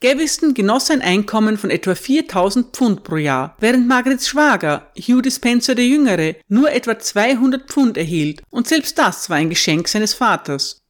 Gaveston 0.00 0.54
genoss 0.54 0.90
ein 0.90 1.02
Einkommen 1.02 1.58
von 1.58 1.68
etwa 1.68 1.94
4000 1.94 2.74
Pfund 2.74 3.04
pro 3.04 3.16
Jahr, 3.16 3.54
während 3.60 3.86
Margarets 3.86 4.28
Schwager, 4.28 4.90
Hugh 4.96 5.20
Dispenser 5.20 5.74
der 5.74 5.86
Jüngere, 5.86 6.36
nur 6.48 6.72
etwa 6.72 6.98
200 6.98 7.68
Pfund 7.68 7.98
erhielt 7.98 8.40
und 8.48 8.66
selbst 8.66 8.96
das 8.96 9.28
war 9.28 9.36
ein 9.36 9.50
Geschenk 9.50 9.88
seines 9.88 10.14
Vaters. 10.14 10.80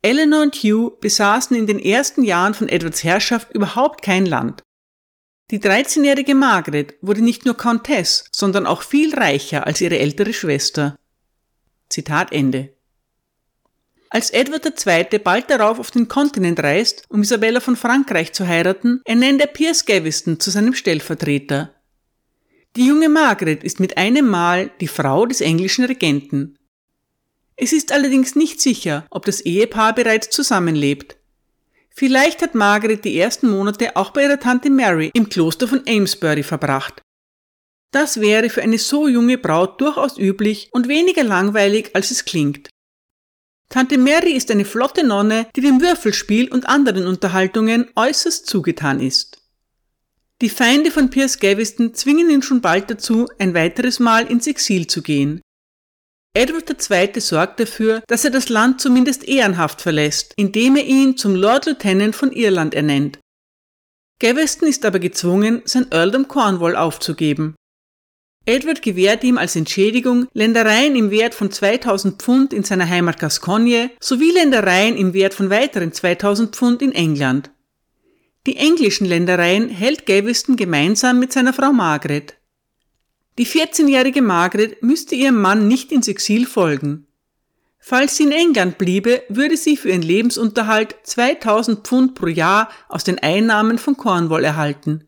Eleanor 0.00 0.40
und 0.40 0.54
Hugh 0.54 0.96
besaßen 1.02 1.54
in 1.54 1.66
den 1.66 1.78
ersten 1.78 2.24
Jahren 2.24 2.54
von 2.54 2.70
Edwards 2.70 3.04
Herrschaft 3.04 3.54
überhaupt 3.54 4.00
kein 4.00 4.24
Land. 4.24 4.62
Die 5.50 5.58
13-jährige 5.58 6.36
Margaret 6.36 6.94
wurde 7.02 7.22
nicht 7.22 7.44
nur 7.44 7.56
Countess, 7.56 8.24
sondern 8.30 8.66
auch 8.66 8.82
viel 8.82 9.12
reicher 9.14 9.66
als 9.66 9.80
ihre 9.80 9.98
ältere 9.98 10.32
Schwester. 10.32 10.96
Zitat 11.88 12.32
Ende. 12.32 12.72
Als 14.10 14.30
Edward 14.30 14.64
II. 14.64 15.18
bald 15.18 15.50
darauf 15.50 15.80
auf 15.80 15.90
den 15.90 16.06
Kontinent 16.06 16.60
reist, 16.62 17.04
um 17.08 17.22
Isabella 17.22 17.58
von 17.58 17.74
Frankreich 17.74 18.32
zu 18.32 18.46
heiraten, 18.46 19.00
ernennt 19.04 19.40
er 19.40 19.48
Piers 19.48 19.86
Gaveston 19.86 20.38
zu 20.38 20.50
seinem 20.50 20.74
Stellvertreter. 20.74 21.74
Die 22.76 22.86
junge 22.86 23.08
Margaret 23.08 23.64
ist 23.64 23.80
mit 23.80 23.96
einem 23.96 24.28
Mal 24.28 24.70
die 24.80 24.88
Frau 24.88 25.26
des 25.26 25.40
englischen 25.40 25.84
Regenten. 25.84 26.58
Es 27.56 27.72
ist 27.72 27.90
allerdings 27.92 28.36
nicht 28.36 28.60
sicher, 28.60 29.04
ob 29.10 29.26
das 29.26 29.40
Ehepaar 29.40 29.94
bereits 29.94 30.30
zusammenlebt. 30.30 31.16
Vielleicht 31.94 32.42
hat 32.42 32.54
Margaret 32.54 33.04
die 33.04 33.18
ersten 33.18 33.50
Monate 33.50 33.96
auch 33.96 34.10
bei 34.10 34.24
ihrer 34.24 34.40
Tante 34.40 34.70
Mary 34.70 35.10
im 35.12 35.28
Kloster 35.28 35.68
von 35.68 35.82
Amesbury 35.86 36.42
verbracht. 36.42 37.02
Das 37.92 38.20
wäre 38.20 38.50
für 38.50 38.62
eine 38.62 38.78
so 38.78 39.08
junge 39.08 39.36
Braut 39.36 39.80
durchaus 39.80 40.16
üblich 40.16 40.68
und 40.72 40.88
weniger 40.88 41.24
langweilig, 41.24 41.90
als 41.94 42.10
es 42.10 42.24
klingt. 42.24 42.70
Tante 43.68 43.98
Mary 43.98 44.32
ist 44.32 44.50
eine 44.50 44.64
flotte 44.64 45.06
Nonne, 45.06 45.46
die 45.54 45.60
dem 45.60 45.80
Würfelspiel 45.80 46.50
und 46.50 46.68
anderen 46.68 47.06
Unterhaltungen 47.06 47.88
äußerst 47.94 48.46
zugetan 48.46 49.00
ist. 49.00 49.38
Die 50.40 50.48
Feinde 50.48 50.90
von 50.90 51.10
Piers 51.10 51.38
Gaveston 51.38 51.94
zwingen 51.94 52.30
ihn 52.30 52.42
schon 52.42 52.60
bald 52.60 52.90
dazu, 52.90 53.28
ein 53.38 53.54
weiteres 53.54 54.00
Mal 54.00 54.26
ins 54.26 54.46
Exil 54.46 54.86
zu 54.86 55.02
gehen. 55.02 55.42
Edward 56.32 56.70
II. 56.70 57.20
sorgt 57.20 57.58
dafür, 57.58 58.02
dass 58.06 58.24
er 58.24 58.30
das 58.30 58.48
Land 58.48 58.80
zumindest 58.80 59.26
ehrenhaft 59.26 59.80
verlässt, 59.80 60.32
indem 60.36 60.76
er 60.76 60.84
ihn 60.84 61.16
zum 61.16 61.34
Lord 61.34 61.66
Lieutenant 61.66 62.14
von 62.14 62.30
Irland 62.30 62.72
ernennt. 62.72 63.18
Gaveston 64.20 64.68
ist 64.68 64.84
aber 64.84 65.00
gezwungen, 65.00 65.62
sein 65.64 65.90
Earldom 65.90 66.28
Cornwall 66.28 66.76
aufzugeben. 66.76 67.56
Edward 68.46 68.80
gewährt 68.82 69.24
ihm 69.24 69.38
als 69.38 69.56
Entschädigung 69.56 70.28
Ländereien 70.32 70.94
im 70.94 71.10
Wert 71.10 71.34
von 71.34 71.50
2000 71.50 72.22
Pfund 72.22 72.52
in 72.52 72.62
seiner 72.62 72.88
Heimat 72.88 73.18
Gascogne 73.18 73.90
sowie 74.00 74.30
Ländereien 74.30 74.96
im 74.96 75.12
Wert 75.14 75.34
von 75.34 75.50
weiteren 75.50 75.92
2000 75.92 76.54
Pfund 76.54 76.80
in 76.80 76.92
England. 76.92 77.50
Die 78.46 78.56
englischen 78.56 79.06
Ländereien 79.06 79.68
hält 79.68 80.06
Gaveston 80.06 80.56
gemeinsam 80.56 81.18
mit 81.18 81.32
seiner 81.32 81.52
Frau 81.52 81.72
Margaret. 81.72 82.39
Die 83.40 83.46
14-jährige 83.46 84.20
Margaret 84.20 84.82
müsste 84.82 85.14
ihrem 85.14 85.40
Mann 85.40 85.66
nicht 85.66 85.92
ins 85.92 86.08
Exil 86.08 86.44
folgen. 86.44 87.06
Falls 87.78 88.18
sie 88.18 88.24
in 88.24 88.32
England 88.32 88.76
bliebe, 88.76 89.22
würde 89.30 89.56
sie 89.56 89.78
für 89.78 89.88
ihren 89.88 90.02
Lebensunterhalt 90.02 90.94
2000 91.04 91.86
Pfund 91.86 92.14
pro 92.14 92.26
Jahr 92.26 92.68
aus 92.90 93.02
den 93.02 93.18
Einnahmen 93.18 93.78
von 93.78 93.96
Cornwall 93.96 94.44
erhalten. 94.44 95.04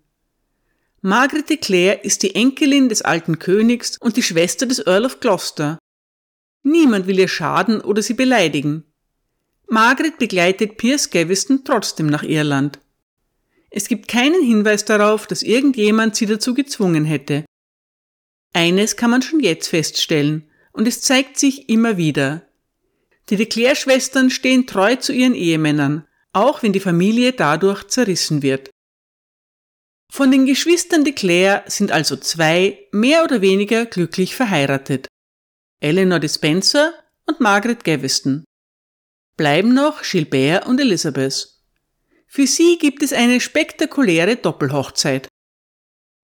Margaret 1.02 1.50
de 1.50 1.58
Clare 1.58 2.00
ist 2.04 2.22
die 2.22 2.34
Enkelin 2.34 2.88
des 2.88 3.02
alten 3.02 3.38
Königs 3.38 3.98
und 3.98 4.16
die 4.16 4.22
Schwester 4.22 4.64
des 4.64 4.78
Earl 4.78 5.04
of 5.04 5.20
Gloucester. 5.20 5.78
Niemand 6.62 7.06
will 7.06 7.18
ihr 7.18 7.28
schaden 7.28 7.82
oder 7.82 8.00
sie 8.00 8.14
beleidigen. 8.14 8.84
Margaret 9.66 10.16
begleitet 10.16 10.78
Piers 10.78 11.10
Gaveston 11.10 11.66
trotzdem 11.66 12.06
nach 12.06 12.22
Irland. 12.22 12.78
Es 13.68 13.88
gibt 13.88 14.08
keinen 14.08 14.42
Hinweis 14.42 14.86
darauf, 14.86 15.26
dass 15.26 15.42
irgendjemand 15.42 16.16
sie 16.16 16.24
dazu 16.24 16.54
gezwungen 16.54 17.04
hätte. 17.04 17.44
Eines 18.52 18.96
kann 18.96 19.10
man 19.10 19.22
schon 19.22 19.40
jetzt 19.40 19.68
feststellen, 19.68 20.48
und 20.72 20.88
es 20.88 21.00
zeigt 21.00 21.38
sich 21.38 21.68
immer 21.68 21.96
wieder. 21.96 22.46
Die 23.28 23.36
de 23.36 23.46
Clare-Schwestern 23.46 24.30
stehen 24.30 24.66
treu 24.66 24.96
zu 24.96 25.12
ihren 25.12 25.34
Ehemännern, 25.34 26.06
auch 26.32 26.62
wenn 26.62 26.72
die 26.72 26.80
Familie 26.80 27.32
dadurch 27.32 27.84
zerrissen 27.88 28.42
wird. 28.42 28.70
Von 30.10 30.30
den 30.30 30.44
Geschwistern 30.44 31.04
de 31.04 31.14
Clare 31.14 31.64
sind 31.66 31.90
also 31.90 32.16
zwei 32.16 32.86
mehr 32.92 33.24
oder 33.24 33.40
weniger 33.40 33.86
glücklich 33.86 34.34
verheiratet. 34.36 35.08
Eleanor 35.80 36.18
Dispenser 36.20 36.92
und 37.26 37.40
Margaret 37.40 37.84
Gaveston. 37.84 38.44
Bleiben 39.36 39.72
noch 39.72 40.02
Gilbert 40.02 40.66
und 40.66 40.80
Elizabeth. 40.80 41.48
Für 42.26 42.46
sie 42.46 42.78
gibt 42.78 43.02
es 43.02 43.12
eine 43.12 43.40
spektakuläre 43.40 44.36
Doppelhochzeit. 44.36 45.28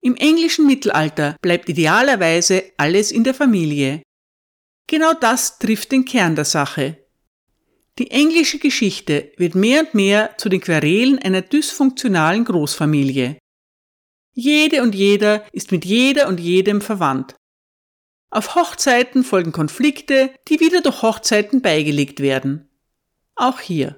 Im 0.08 0.16
englischen 0.16 0.66
Mittelalter 0.66 1.36
bleibt 1.42 1.68
idealerweise 1.68 2.64
alles 2.78 3.12
in 3.12 3.24
der 3.24 3.34
Familie. 3.34 4.02
Genau 4.86 5.12
das 5.12 5.58
trifft 5.58 5.92
den 5.92 6.06
Kern 6.06 6.34
der 6.34 6.46
Sache. 6.46 6.96
Die 7.98 8.10
englische 8.10 8.58
Geschichte 8.58 9.32
wird 9.36 9.54
mehr 9.54 9.80
und 9.80 9.92
mehr 9.92 10.38
zu 10.38 10.48
den 10.48 10.62
Querelen 10.62 11.18
einer 11.18 11.42
dysfunktionalen 11.42 12.46
Großfamilie. 12.46 13.36
Jede 14.32 14.82
und 14.82 14.94
jeder 14.94 15.44
ist 15.52 15.72
mit 15.72 15.84
jeder 15.84 16.28
und 16.28 16.40
jedem 16.40 16.80
verwandt. 16.80 17.36
Auf 18.30 18.54
Hochzeiten 18.54 19.24
folgen 19.24 19.52
Konflikte, 19.52 20.34
die 20.48 20.58
wieder 20.58 20.80
durch 20.80 21.02
Hochzeiten 21.02 21.60
beigelegt 21.60 22.20
werden. 22.20 22.70
Auch 23.34 23.60
hier. 23.60 23.94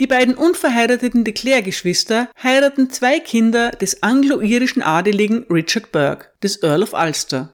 Die 0.00 0.06
beiden 0.06 0.34
unverheirateten 0.34 1.24
de 1.24 1.34
Clare-Geschwister 1.34 2.30
heiraten 2.42 2.88
zwei 2.88 3.20
Kinder 3.20 3.70
des 3.70 4.02
anglo-irischen 4.02 4.80
Adeligen 4.80 5.44
Richard 5.50 5.92
Burke, 5.92 6.28
des 6.42 6.62
Earl 6.62 6.82
of 6.82 6.94
Ulster. 6.94 7.52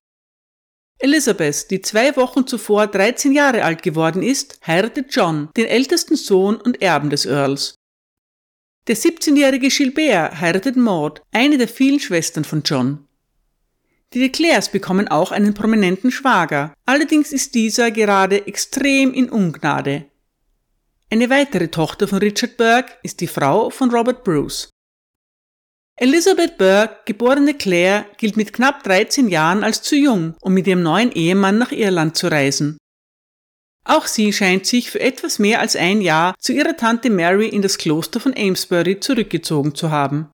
Elizabeth, 1.01 1.73
die 1.73 1.81
zwei 1.83 2.15
Wochen 2.15 2.47
zuvor 2.47 2.87
13 2.87 3.33
Jahre 3.33 3.65
alt 3.65 3.83
geworden 3.83 4.23
ist, 4.23 4.61
heiratet 4.65 5.09
John, 5.11 5.49
den 5.57 5.67
ältesten 5.67 6.15
Sohn 6.15 6.57
und 6.57 6.81
Erben 6.81 7.11
des 7.11 7.27
Earls. 7.27 7.75
Der 8.87 8.97
17-jährige 8.97 9.69
Gilbert 9.69 10.41
heiratet 10.41 10.77
Maud, 10.77 11.23
eine 11.33 11.59
der 11.59 11.67
vielen 11.67 11.99
Schwestern 11.99 12.45
von 12.45 12.63
John. 12.65 13.09
Die 14.15 14.21
de 14.21 14.29
Clares 14.29 14.69
bekommen 14.69 15.09
auch 15.09 15.33
einen 15.33 15.53
prominenten 15.53 16.13
Schwager, 16.13 16.73
allerdings 16.85 17.33
ist 17.33 17.57
dieser 17.57 17.91
gerade 17.91 18.47
extrem 18.47 19.13
in 19.13 19.29
Ungnade. 19.31 20.07
Eine 21.09 21.31
weitere 21.31 21.69
Tochter 21.69 22.09
von 22.09 22.19
Richard 22.19 22.57
Burke 22.57 22.95
ist 23.05 23.21
die 23.21 23.29
Frau 23.29 23.71
von 23.71 23.93
Robert 23.93 24.25
Bruce. 24.25 24.71
Elizabeth 25.99 26.59
Burke, 26.59 26.97
geborene 27.05 27.55
Claire, 27.55 28.07
gilt 28.19 28.37
mit 28.37 28.53
knapp 28.53 28.83
13 28.83 29.29
Jahren 29.29 29.63
als 29.63 29.83
zu 29.83 29.95
jung, 29.95 30.35
um 30.41 30.53
mit 30.53 30.67
ihrem 30.67 30.83
neuen 30.83 31.13
Ehemann 31.13 31.59
nach 31.59 31.71
Irland 31.71 32.17
zu 32.17 32.27
reisen. 32.27 32.77
Auch 33.85 34.09
sie 34.09 34.33
scheint 34.33 34.67
sich 34.67 34.91
für 34.91 34.99
etwas 34.99 35.39
mehr 35.39 35.61
als 35.61 35.77
ein 35.77 36.01
Jahr 36.01 36.35
zu 36.41 36.53
ihrer 36.53 36.77
Tante 36.77 37.09
Mary 37.09 37.49
in 37.49 37.63
das 37.63 37.79
Kloster 37.79 38.19
von 38.19 38.35
Amesbury 38.37 38.99
zurückgezogen 38.99 39.77
zu 39.77 39.93
haben. 39.93 40.29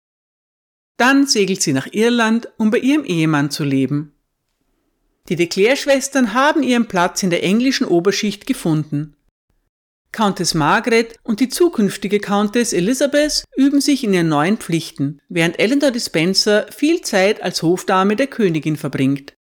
Dann 0.96 1.26
segelt 1.26 1.60
sie 1.60 1.74
nach 1.74 1.88
Irland, 1.92 2.48
um 2.56 2.70
bei 2.70 2.78
ihrem 2.78 3.04
Ehemann 3.04 3.50
zu 3.50 3.62
leben. 3.62 4.14
Die 5.28 5.36
De 5.36 5.48
Clare-Schwestern 5.48 6.32
haben 6.32 6.62
ihren 6.62 6.88
Platz 6.88 7.22
in 7.22 7.28
der 7.28 7.44
englischen 7.44 7.86
Oberschicht 7.86 8.46
gefunden. 8.46 9.16
Countess 10.12 10.52
Margaret 10.52 11.16
und 11.22 11.40
die 11.40 11.48
zukünftige 11.48 12.20
Countess 12.20 12.74
Elizabeth 12.74 13.44
üben 13.56 13.80
sich 13.80 14.04
in 14.04 14.12
ihren 14.12 14.28
neuen 14.28 14.58
Pflichten, 14.58 15.20
während 15.30 15.58
Eleanor 15.58 15.90
Dispenser 15.90 16.70
viel 16.70 17.00
Zeit 17.00 17.42
als 17.42 17.62
Hofdame 17.62 18.14
der 18.14 18.26
Königin 18.26 18.76
verbringt. 18.76 19.34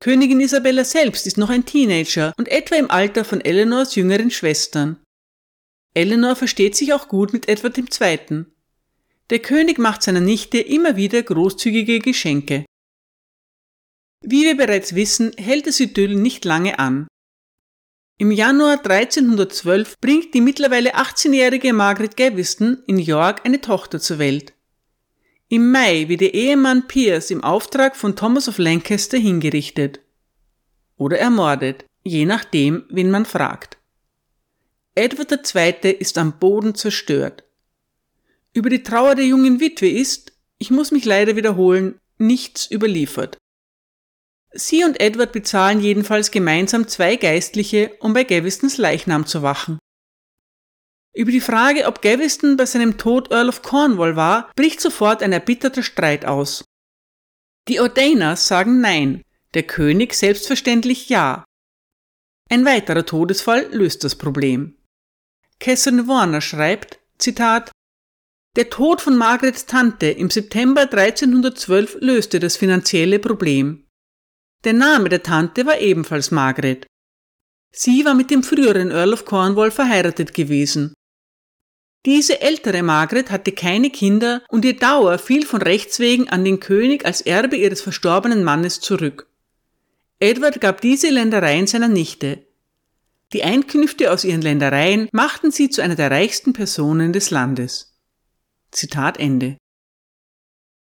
Königin 0.00 0.40
Isabella 0.40 0.84
selbst 0.84 1.26
ist 1.26 1.38
noch 1.38 1.50
ein 1.50 1.64
Teenager 1.64 2.32
und 2.36 2.48
etwa 2.48 2.76
im 2.76 2.90
Alter 2.90 3.24
von 3.24 3.40
Eleanors 3.40 3.94
jüngeren 3.94 4.30
Schwestern. 4.30 5.02
Eleanor 5.94 6.36
versteht 6.36 6.76
sich 6.76 6.92
auch 6.92 7.08
gut 7.08 7.32
mit 7.32 7.48
Edward 7.48 7.78
II. 7.78 8.44
Der 9.30 9.38
König 9.40 9.78
macht 9.78 10.02
seiner 10.02 10.20
Nichte 10.20 10.58
immer 10.58 10.96
wieder 10.96 11.22
großzügige 11.22 11.98
Geschenke. 11.98 12.64
Wie 14.22 14.44
wir 14.44 14.56
bereits 14.56 14.94
wissen, 14.94 15.32
hält 15.36 15.66
das 15.66 15.80
Idyll 15.80 16.14
nicht 16.14 16.44
lange 16.44 16.78
an. 16.78 17.08
Im 18.20 18.32
Januar 18.32 18.84
1312 18.84 20.00
bringt 20.00 20.34
die 20.34 20.40
mittlerweile 20.40 20.96
18-jährige 20.96 21.72
Margaret 21.72 22.16
Gaveston 22.16 22.82
in 22.88 22.98
York 22.98 23.46
eine 23.46 23.60
Tochter 23.60 24.00
zur 24.00 24.18
Welt. 24.18 24.54
Im 25.48 25.70
Mai 25.70 26.08
wird 26.08 26.22
ihr 26.22 26.34
Ehemann 26.34 26.88
Piers 26.88 27.30
im 27.30 27.44
Auftrag 27.44 27.94
von 27.94 28.16
Thomas 28.16 28.48
of 28.48 28.58
Lancaster 28.58 29.18
hingerichtet. 29.18 30.00
Oder 30.96 31.20
ermordet, 31.20 31.84
je 32.02 32.26
nachdem, 32.26 32.82
wen 32.90 33.12
man 33.12 33.24
fragt. 33.24 33.78
Edward 34.96 35.54
II. 35.54 35.92
ist 35.92 36.18
am 36.18 36.40
Boden 36.40 36.74
zerstört. 36.74 37.44
Über 38.52 38.68
die 38.68 38.82
Trauer 38.82 39.14
der 39.14 39.26
jungen 39.26 39.60
Witwe 39.60 39.88
ist, 39.88 40.32
ich 40.58 40.72
muss 40.72 40.90
mich 40.90 41.04
leider 41.04 41.36
wiederholen, 41.36 42.00
nichts 42.18 42.68
überliefert. 42.68 43.38
Sie 44.52 44.84
und 44.84 45.00
Edward 45.00 45.32
bezahlen 45.32 45.80
jedenfalls 45.80 46.30
gemeinsam 46.30 46.88
zwei 46.88 47.16
Geistliche, 47.16 47.96
um 48.00 48.12
bei 48.12 48.24
Gavistons 48.24 48.78
Leichnam 48.78 49.26
zu 49.26 49.42
wachen. 49.42 49.78
Über 51.14 51.32
die 51.32 51.40
Frage, 51.40 51.86
ob 51.86 52.00
Gaviston 52.00 52.56
bei 52.56 52.64
seinem 52.64 52.96
Tod 52.96 53.32
Earl 53.32 53.48
of 53.48 53.62
Cornwall 53.62 54.14
war, 54.14 54.52
bricht 54.54 54.80
sofort 54.80 55.22
ein 55.22 55.32
erbitterter 55.32 55.82
Streit 55.82 56.24
aus. 56.24 56.64
Die 57.66 57.80
Ordainers 57.80 58.46
sagen 58.46 58.80
Nein, 58.80 59.22
der 59.54 59.64
König 59.64 60.14
selbstverständlich 60.14 61.08
Ja. 61.08 61.44
Ein 62.48 62.64
weiterer 62.64 63.04
Todesfall 63.04 63.66
löst 63.72 64.04
das 64.04 64.16
Problem. 64.16 64.76
Catherine 65.58 66.06
Warner 66.06 66.40
schreibt, 66.40 67.00
Zitat, 67.18 67.72
der 68.56 68.70
Tod 68.70 69.00
von 69.00 69.16
Margarets 69.16 69.66
Tante 69.66 70.06
im 70.06 70.30
September 70.30 70.82
1312 70.82 71.98
löste 72.00 72.38
das 72.38 72.56
finanzielle 72.56 73.18
Problem. 73.18 73.87
Der 74.64 74.72
Name 74.72 75.08
der 75.08 75.22
Tante 75.22 75.66
war 75.66 75.78
ebenfalls 75.78 76.30
Margaret. 76.30 76.86
Sie 77.70 78.04
war 78.04 78.14
mit 78.14 78.30
dem 78.30 78.42
früheren 78.42 78.90
Earl 78.90 79.12
of 79.12 79.24
Cornwall 79.24 79.70
verheiratet 79.70 80.34
gewesen. 80.34 80.94
Diese 82.06 82.40
ältere 82.40 82.82
Margaret 82.82 83.30
hatte 83.30 83.52
keine 83.52 83.90
Kinder 83.90 84.42
und 84.48 84.64
ihr 84.64 84.76
Dauer 84.76 85.18
fiel 85.18 85.44
von 85.44 85.62
Rechts 85.62 85.98
wegen 85.98 86.28
an 86.28 86.44
den 86.44 86.60
König 86.60 87.04
als 87.04 87.20
Erbe 87.20 87.56
ihres 87.56 87.82
verstorbenen 87.82 88.44
Mannes 88.44 88.80
zurück. 88.80 89.28
Edward 90.18 90.60
gab 90.60 90.80
diese 90.80 91.10
Ländereien 91.10 91.66
seiner 91.66 91.88
Nichte. 91.88 92.44
Die 93.32 93.44
Einkünfte 93.44 94.10
aus 94.10 94.24
ihren 94.24 94.42
Ländereien 94.42 95.08
machten 95.12 95.50
sie 95.50 95.68
zu 95.68 95.82
einer 95.82 95.96
der 95.96 96.10
reichsten 96.10 96.52
Personen 96.52 97.12
des 97.12 97.30
Landes. 97.30 97.98
Zitat 98.70 99.18
Ende. 99.18 99.58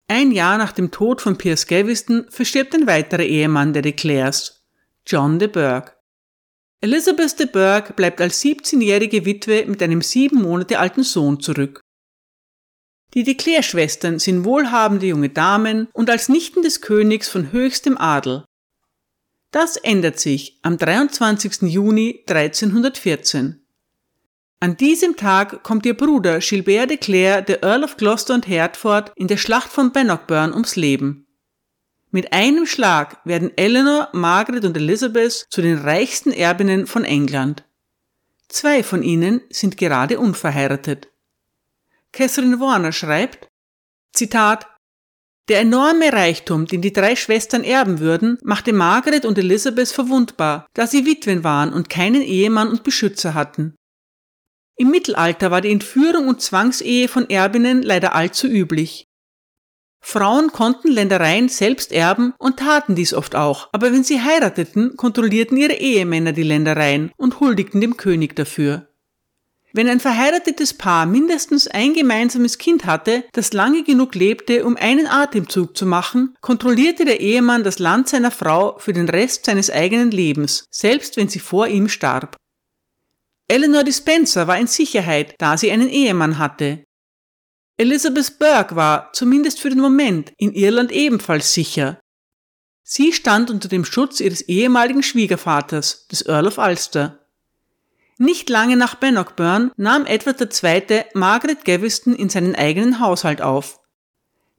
Ein 0.06 0.32
Jahr 0.32 0.58
nach 0.58 0.72
dem 0.72 0.90
Tod 0.90 1.22
von 1.22 1.38
Piers 1.38 1.66
Gaveston 1.66 2.26
verstirbt 2.28 2.74
ein 2.74 2.86
weiterer 2.86 3.22
Ehemann 3.22 3.72
der 3.72 3.82
de 3.82 3.92
Clares, 3.92 4.66
John 5.06 5.38
de 5.38 5.48
Burgh. 5.48 5.92
Elizabeth 6.82 7.38
de 7.38 7.46
Burgh 7.46 7.94
bleibt 7.96 8.20
als 8.20 8.42
17-jährige 8.42 9.24
Witwe 9.24 9.64
mit 9.66 9.82
einem 9.82 10.02
sieben 10.02 10.42
Monate 10.42 10.78
alten 10.78 11.02
Sohn 11.02 11.40
zurück. 11.40 11.80
Die 13.14 13.22
de 13.22 13.34
Clare-Schwestern 13.34 14.18
sind 14.18 14.44
wohlhabende 14.44 15.06
junge 15.06 15.30
Damen 15.30 15.88
und 15.94 16.10
als 16.10 16.28
Nichten 16.28 16.62
des 16.62 16.82
Königs 16.82 17.28
von 17.28 17.52
höchstem 17.52 17.96
Adel. 17.96 18.44
Das 19.52 19.76
ändert 19.76 20.18
sich 20.18 20.58
am 20.62 20.76
23. 20.76 21.62
Juni 21.62 22.24
1314. 22.26 23.63
An 24.64 24.78
diesem 24.78 25.16
Tag 25.16 25.62
kommt 25.62 25.84
ihr 25.84 25.92
Bruder 25.92 26.38
Gilbert 26.38 26.88
de 26.88 26.96
Clare, 26.96 27.42
der 27.42 27.62
Earl 27.62 27.84
of 27.84 27.98
Gloucester 27.98 28.32
und 28.32 28.48
Hertford, 28.48 29.12
in 29.14 29.28
der 29.28 29.36
Schlacht 29.36 29.70
von 29.70 29.92
Bannockburn 29.92 30.54
ums 30.54 30.74
Leben. 30.74 31.26
Mit 32.10 32.32
einem 32.32 32.64
Schlag 32.64 33.18
werden 33.26 33.52
Eleanor, 33.58 34.08
Margaret 34.14 34.64
und 34.64 34.74
Elizabeth 34.74 35.44
zu 35.50 35.60
den 35.60 35.76
reichsten 35.76 36.32
Erbinnen 36.32 36.86
von 36.86 37.04
England. 37.04 37.62
Zwei 38.48 38.82
von 38.82 39.02
ihnen 39.02 39.42
sind 39.50 39.76
gerade 39.76 40.18
unverheiratet. 40.18 41.08
Catherine 42.12 42.58
Warner 42.58 42.92
schreibt, 42.92 43.48
Zitat, 44.14 44.66
der 45.50 45.60
enorme 45.60 46.10
Reichtum, 46.10 46.64
den 46.64 46.80
die 46.80 46.94
drei 46.94 47.16
Schwestern 47.16 47.64
erben 47.64 48.00
würden, 48.00 48.38
machte 48.42 48.72
Margaret 48.72 49.26
und 49.26 49.36
Elizabeth 49.36 49.88
verwundbar, 49.88 50.66
da 50.72 50.86
sie 50.86 51.04
Witwen 51.04 51.44
waren 51.44 51.70
und 51.70 51.90
keinen 51.90 52.22
Ehemann 52.22 52.70
und 52.70 52.82
Beschützer 52.82 53.34
hatten. 53.34 53.76
Im 54.76 54.90
Mittelalter 54.90 55.50
war 55.50 55.60
die 55.60 55.70
Entführung 55.70 56.28
und 56.28 56.40
Zwangsehe 56.40 57.08
von 57.08 57.30
Erbinnen 57.30 57.82
leider 57.82 58.14
allzu 58.14 58.46
üblich. 58.46 59.06
Frauen 60.00 60.52
konnten 60.52 60.88
Ländereien 60.88 61.48
selbst 61.48 61.90
erben 61.90 62.34
und 62.38 62.58
taten 62.58 62.94
dies 62.94 63.14
oft 63.14 63.34
auch, 63.34 63.68
aber 63.72 63.92
wenn 63.92 64.04
sie 64.04 64.20
heirateten, 64.20 64.96
kontrollierten 64.96 65.56
ihre 65.56 65.74
Ehemänner 65.74 66.32
die 66.32 66.42
Ländereien 66.42 67.10
und 67.16 67.40
huldigten 67.40 67.80
dem 67.80 67.96
König 67.96 68.36
dafür. 68.36 68.88
Wenn 69.72 69.88
ein 69.88 70.00
verheiratetes 70.00 70.74
Paar 70.74 71.06
mindestens 71.06 71.66
ein 71.66 71.94
gemeinsames 71.94 72.58
Kind 72.58 72.84
hatte, 72.84 73.24
das 73.32 73.52
lange 73.52 73.82
genug 73.82 74.14
lebte, 74.14 74.64
um 74.64 74.76
einen 74.76 75.08
Atemzug 75.08 75.76
zu 75.76 75.86
machen, 75.86 76.36
kontrollierte 76.40 77.04
der 77.04 77.20
Ehemann 77.20 77.64
das 77.64 77.80
Land 77.80 78.08
seiner 78.08 78.30
Frau 78.30 78.78
für 78.78 78.92
den 78.92 79.08
Rest 79.08 79.46
seines 79.46 79.70
eigenen 79.70 80.10
Lebens, 80.12 80.66
selbst 80.70 81.16
wenn 81.16 81.28
sie 81.28 81.40
vor 81.40 81.66
ihm 81.66 81.88
starb. 81.88 82.36
Eleanor 83.48 83.84
Dispenser 83.84 84.46
war 84.46 84.58
in 84.58 84.66
Sicherheit, 84.66 85.34
da 85.38 85.56
sie 85.56 85.70
einen 85.70 85.88
Ehemann 85.88 86.38
hatte. 86.38 86.84
Elizabeth 87.76 88.38
Burke 88.38 88.76
war, 88.76 89.12
zumindest 89.12 89.60
für 89.60 89.68
den 89.68 89.80
Moment, 89.80 90.32
in 90.38 90.52
Irland 90.52 90.92
ebenfalls 90.92 91.52
sicher. 91.52 92.00
Sie 92.82 93.12
stand 93.12 93.50
unter 93.50 93.68
dem 93.68 93.84
Schutz 93.84 94.20
ihres 94.20 94.42
ehemaligen 94.42 95.02
Schwiegervaters, 95.02 96.06
des 96.06 96.22
Earl 96.22 96.46
of 96.46 96.58
Ulster. 96.58 97.26
Nicht 98.16 98.48
lange 98.48 98.76
nach 98.76 98.94
Bannockburn 98.94 99.72
nahm 99.76 100.06
Edward 100.06 100.40
II. 100.40 101.04
Margaret 101.14 101.64
Gaveston 101.64 102.14
in 102.14 102.28
seinen 102.28 102.54
eigenen 102.54 103.00
Haushalt 103.00 103.42
auf. 103.42 103.80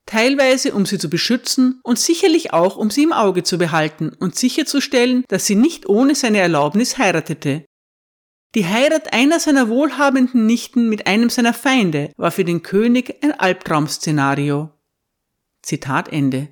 Teilweise 0.05 0.73
um 0.73 0.85
sie 0.85 0.99
zu 0.99 1.09
beschützen 1.09 1.79
und 1.83 1.97
sicherlich 1.97 2.53
auch 2.53 2.75
um 2.75 2.89
sie 2.89 3.03
im 3.03 3.13
Auge 3.13 3.43
zu 3.43 3.57
behalten 3.57 4.11
und 4.19 4.35
sicherzustellen, 4.35 5.23
dass 5.29 5.45
sie 5.45 5.55
nicht 5.55 5.87
ohne 5.87 6.13
seine 6.15 6.39
Erlaubnis 6.39 6.97
heiratete. 6.97 7.65
Die 8.55 8.65
Heirat 8.65 9.11
einer 9.11 9.41
seiner 9.41 9.67
wohlhabenden 9.67 10.45
Nichten 10.45 10.87
mit 10.87 11.07
einem 11.07 11.29
seiner 11.29 11.53
Feinde 11.53 12.13
war 12.15 12.31
für 12.31 12.45
den 12.45 12.63
König 12.63 13.21
ein 13.21 13.33
Albtraum-Szenario. 13.33 14.71
Zitat 15.61 16.07
Ende. 16.07 16.47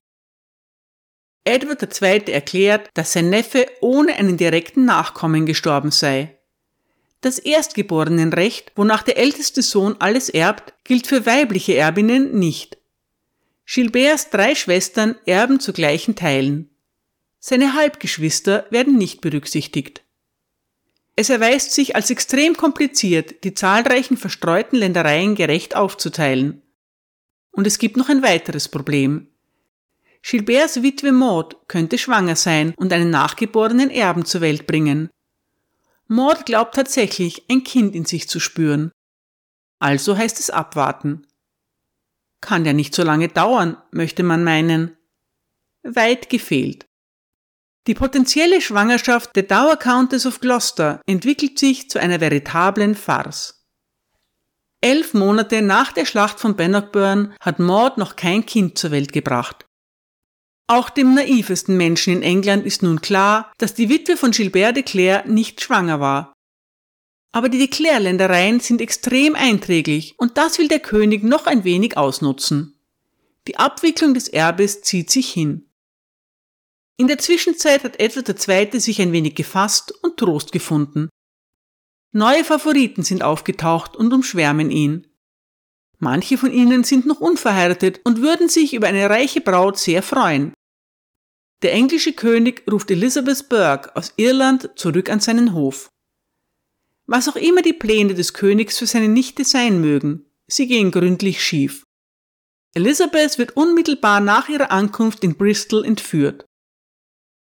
Edward 1.46 2.02
II. 2.02 2.30
erklärt, 2.30 2.90
dass 2.94 3.14
sein 3.14 3.30
Neffe 3.30 3.68
ohne 3.80 4.16
einen 4.16 4.36
direkten 4.36 4.84
Nachkommen 4.84 5.46
gestorben 5.46 5.92
sei. 5.92 6.38
Das 7.22 7.40
Erstgeborenenrecht, 7.40 8.74
wonach 8.76 9.04
der 9.04 9.18
älteste 9.18 9.62
Sohn 9.62 9.96
alles 10.00 10.28
erbt, 10.28 10.74
gilt 10.84 11.08
für 11.08 11.26
weibliche 11.26 11.78
Erbinnen 11.78 12.38
nicht. 12.38 12.78
Gilberts 13.66 14.30
drei 14.30 14.56
Schwestern 14.56 15.16
erben 15.26 15.62
zu 15.62 15.72
gleichen 15.72 16.18
Teilen. 16.18 16.70
Seine 17.40 17.76
Halbgeschwister 17.76 18.66
werden 18.72 18.98
nicht 18.98 19.22
berücksichtigt. 19.22 20.03
Es 21.16 21.30
erweist 21.30 21.74
sich 21.74 21.96
als 21.96 22.10
extrem 22.10 22.58
kompliziert, 22.58 23.44
die 23.44 23.54
zahlreichen 23.54 24.18
verstreuten 24.18 24.80
Ländereien 24.80 25.36
gerecht 25.36 25.76
aufzuteilen. 25.76 26.62
Und 27.52 27.68
es 27.68 27.78
gibt 27.78 27.98
noch 27.98 28.10
ein 28.10 28.24
weiteres 28.24 28.68
Problem. 28.68 29.28
Gilberts 30.24 30.82
Witwe 30.82 31.12
Maud 31.12 31.58
könnte 31.68 31.98
schwanger 31.98 32.36
sein 32.36 32.74
und 32.78 32.92
einen 32.94 33.12
nachgeborenen 33.12 33.92
Erben 33.92 34.26
zur 34.26 34.42
Welt 34.42 34.66
bringen. 34.66 35.10
Maud 36.08 36.46
glaubt 36.46 36.76
tatsächlich, 36.76 37.44
ein 37.50 37.64
Kind 37.64 37.94
in 37.94 38.06
sich 38.06 38.28
zu 38.28 38.40
spüren. 38.40 38.92
Also 39.80 40.18
heißt 40.18 40.40
es 40.40 40.50
abwarten. 40.50 41.28
Kann 42.42 42.66
ja 42.66 42.74
nicht 42.74 42.96
so 42.96 43.04
lange 43.04 43.28
dauern, 43.28 43.78
möchte 43.92 44.24
man 44.24 44.44
meinen. 44.44 44.98
Weit 45.84 46.30
gefehlt. 46.30 46.86
Die 47.86 47.96
potenzielle 47.96 48.62
Schwangerschaft 48.62 49.36
der 49.36 49.44
Dower 49.44 49.76
Countess 49.76 50.26
of 50.26 50.40
Gloucester 50.40 51.02
entwickelt 51.06 51.60
sich 51.60 51.90
zu 51.90 52.00
einer 52.00 52.22
veritablen 52.22 52.96
Farce. 52.96 53.66
Elf 54.80 55.14
Monate 55.14 55.62
nach 55.62 55.92
der 55.92 56.06
Schlacht 56.06 56.40
von 56.40 56.56
Bannockburn 56.56 57.34
hat 57.40 57.60
Maud 57.60 57.98
noch 57.98 58.16
kein 58.16 58.46
Kind 58.46 58.78
zur 58.78 58.92
Welt 58.92 59.12
gebracht. 59.12 59.66
Auch 60.68 60.90
dem 60.90 61.14
naivsten 61.14 61.76
Menschen 61.76 62.14
in 62.14 62.22
England 62.22 62.66
ist 62.66 62.84
nun 62.84 63.02
klar, 63.02 63.52
dass 63.58 63.74
die 63.74 63.90
Witwe 63.90 64.16
von 64.16 64.32
Gilbert 64.32 64.78
de 64.78 64.84
Clare 64.84 65.30
nicht 65.30 65.62
schwanger 65.62 66.00
war. 66.00 66.34
Aber 67.34 67.50
die 67.50 67.58
de 67.58 67.68
Clare-Ländereien 67.68 68.60
sind 68.60 68.80
extrem 68.80 69.36
einträglich 69.36 70.16
und 70.18 70.38
das 70.38 70.58
will 70.58 70.70
der 70.70 70.80
König 70.80 71.24
noch 71.24 71.48
ein 71.48 71.64
wenig 71.64 71.98
ausnutzen. 71.98 72.80
Die 73.48 73.58
Abwicklung 73.58 74.14
des 74.14 74.30
Erbes 74.30 74.82
zieht 74.82 75.10
sich 75.10 75.32
hin. 75.34 75.70
In 76.98 77.08
der 77.08 77.18
Zwischenzeit 77.18 77.84
hat 77.84 78.00
Edward 78.00 78.30
II. 78.48 78.80
sich 78.80 79.02
ein 79.02 79.12
wenig 79.12 79.36
gefasst 79.36 79.92
und 80.04 80.18
Trost 80.18 80.52
gefunden. 80.52 81.10
Neue 82.12 82.44
Favoriten 82.44 83.04
sind 83.04 83.24
aufgetaucht 83.24 83.96
und 83.96 84.14
umschwärmen 84.14 84.70
ihn. 84.70 85.08
Manche 85.98 86.38
von 86.38 86.52
ihnen 86.52 86.84
sind 86.84 87.08
noch 87.08 87.20
unverheiratet 87.20 88.02
und 88.04 88.22
würden 88.22 88.50
sich 88.50 88.74
über 88.76 88.88
eine 88.88 89.10
reiche 89.10 89.42
Braut 89.42 89.80
sehr 89.80 90.04
freuen. 90.04 90.54
Der 91.64 91.74
englische 91.74 92.14
König 92.14 92.64
ruft 92.70 92.92
Elizabeth 92.92 93.50
Burke 93.50 93.96
aus 93.96 94.14
Irland 94.18 94.70
zurück 94.76 95.10
an 95.10 95.22
seinen 95.22 95.54
Hof. 95.54 95.90
Was 97.08 97.28
auch 97.28 97.36
immer 97.36 97.62
die 97.62 97.74
Pläne 97.74 98.14
des 98.14 98.34
Königs 98.34 98.78
für 98.78 98.86
seine 98.86 99.08
Nichte 99.08 99.44
sein 99.44 99.82
mögen, 99.82 100.26
sie 100.46 100.68
gehen 100.68 100.92
gründlich 100.92 101.44
schief. 101.44 101.84
Elizabeth 102.76 103.38
wird 103.40 103.56
unmittelbar 103.56 104.20
nach 104.20 104.50
ihrer 104.50 104.72
Ankunft 104.72 105.24
in 105.24 105.36
Bristol 105.36 105.86
entführt. 105.86 106.46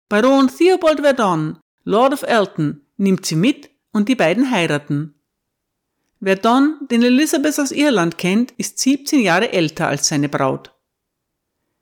Baron 0.08 0.52
Theobald 0.56 1.00
Verdon, 1.02 1.58
Lord 1.84 2.13
of 2.13 2.22
Elton, 2.22 2.82
nimmt 2.98 3.26
sie 3.26 3.36
mit 3.36 3.72
und 3.91 4.08
die 4.08 4.13
beiden 4.15 4.52
heiraten. 4.52 5.15
Verdon, 6.22 6.78
den 6.91 7.02
Elizabeth 7.02 7.60
aus 7.60 7.72
Irland 7.72 8.20
kennt, 8.20 8.52
ist 8.58 8.78
17 8.78 9.20
Jahre 9.22 9.52
älter 9.52 9.88
als 9.88 10.08
seine 10.08 10.30
Braut. 10.30 10.76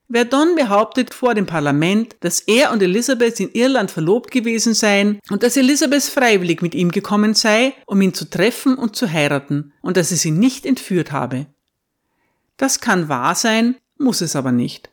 Verdon 0.09 0.55
behauptet 0.55 1.13
vor 1.13 1.33
dem 1.33 1.45
Parlament, 1.45 2.15
dass 2.21 2.39
er 2.39 2.71
und 2.71 2.81
Elizabeth 2.81 3.41
in 3.41 3.51
Irland 3.51 3.91
verlobt 3.91 4.31
gewesen 4.31 4.73
seien 4.73 5.19
und 5.29 5.43
dass 5.43 5.57
Elizabeth 5.57 6.03
freiwillig 6.03 6.62
mit 6.62 6.75
ihm 6.75 6.91
gekommen 6.91 7.33
sei, 7.33 7.73
um 7.88 7.99
ihn 7.99 8.13
zu 8.13 8.29
treffen 8.29 8.75
und 8.75 8.95
zu 8.95 9.12
heiraten, 9.12 9.73
und 9.81 9.97
dass 9.97 10.12
er 10.12 10.17
sie 10.17 10.31
nicht 10.31 10.65
entführt 10.65 11.12
habe. 11.12 11.47
Das 12.55 12.79
kann 12.79 13.09
wahr 13.09 13.36
sein, 13.36 13.75
muss 13.97 14.21
es 14.21 14.38
aber 14.38 14.53
nicht. 14.53 14.92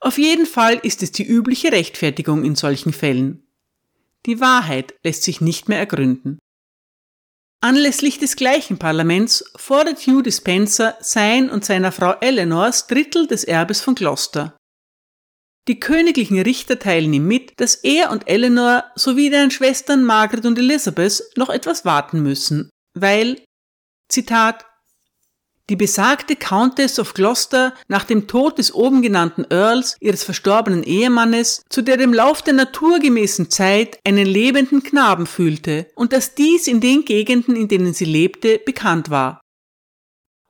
Auf 0.00 0.16
jeden 0.16 0.46
Fall 0.46 0.76
ist 0.82 1.02
es 1.02 1.12
die 1.12 1.26
übliche 1.26 1.72
Rechtfertigung 1.72 2.44
in 2.44 2.54
solchen 2.54 2.92
Fällen. 2.92 3.46
Die 4.26 4.40
Wahrheit 4.40 4.94
lässt 5.04 5.22
sich 5.22 5.40
nicht 5.40 5.68
mehr 5.68 5.78
ergründen. 5.78 6.38
Anlässlich 7.62 8.18
des 8.18 8.36
gleichen 8.36 8.78
Parlaments 8.78 9.44
fordert 9.56 9.98
Hugh 10.06 10.22
Dispenser 10.22 10.96
sein 11.00 11.50
und 11.50 11.64
seiner 11.64 11.92
Frau 11.92 12.14
Eleanors 12.20 12.86
Drittel 12.86 13.26
des 13.26 13.44
Erbes 13.44 13.82
von 13.82 13.94
Gloucester. 13.94 14.56
Die 15.68 15.78
königlichen 15.78 16.40
Richter 16.40 16.78
teilen 16.78 17.12
ihm 17.12 17.26
mit, 17.26 17.60
dass 17.60 17.74
er 17.74 18.10
und 18.10 18.26
Eleanor 18.28 18.84
sowie 18.94 19.28
deren 19.28 19.50
Schwestern 19.50 20.04
Margaret 20.04 20.46
und 20.46 20.58
Elizabeth 20.58 21.22
noch 21.36 21.50
etwas 21.50 21.84
warten 21.84 22.22
müssen, 22.22 22.70
weil, 22.94 23.44
Zitat, 24.08 24.64
die 25.70 25.76
besagte 25.76 26.34
Countess 26.36 26.98
of 26.98 27.14
Gloucester 27.14 27.72
nach 27.88 28.04
dem 28.04 28.26
Tod 28.26 28.58
des 28.58 28.74
oben 28.74 29.00
genannten 29.00 29.46
Earls, 29.50 29.96
ihres 30.00 30.24
verstorbenen 30.24 30.82
Ehemannes, 30.82 31.62
zu 31.68 31.80
der 31.80 31.96
dem 31.96 32.12
Lauf 32.12 32.42
der 32.42 32.54
naturgemäßen 32.54 33.50
Zeit 33.50 33.98
einen 34.04 34.26
lebenden 34.26 34.82
Knaben 34.82 35.26
fühlte 35.26 35.86
und 35.94 36.12
dass 36.12 36.34
dies 36.34 36.66
in 36.66 36.80
den 36.80 37.04
Gegenden, 37.04 37.54
in 37.54 37.68
denen 37.68 37.94
sie 37.94 38.04
lebte, 38.04 38.58
bekannt 38.58 39.10
war. 39.10 39.40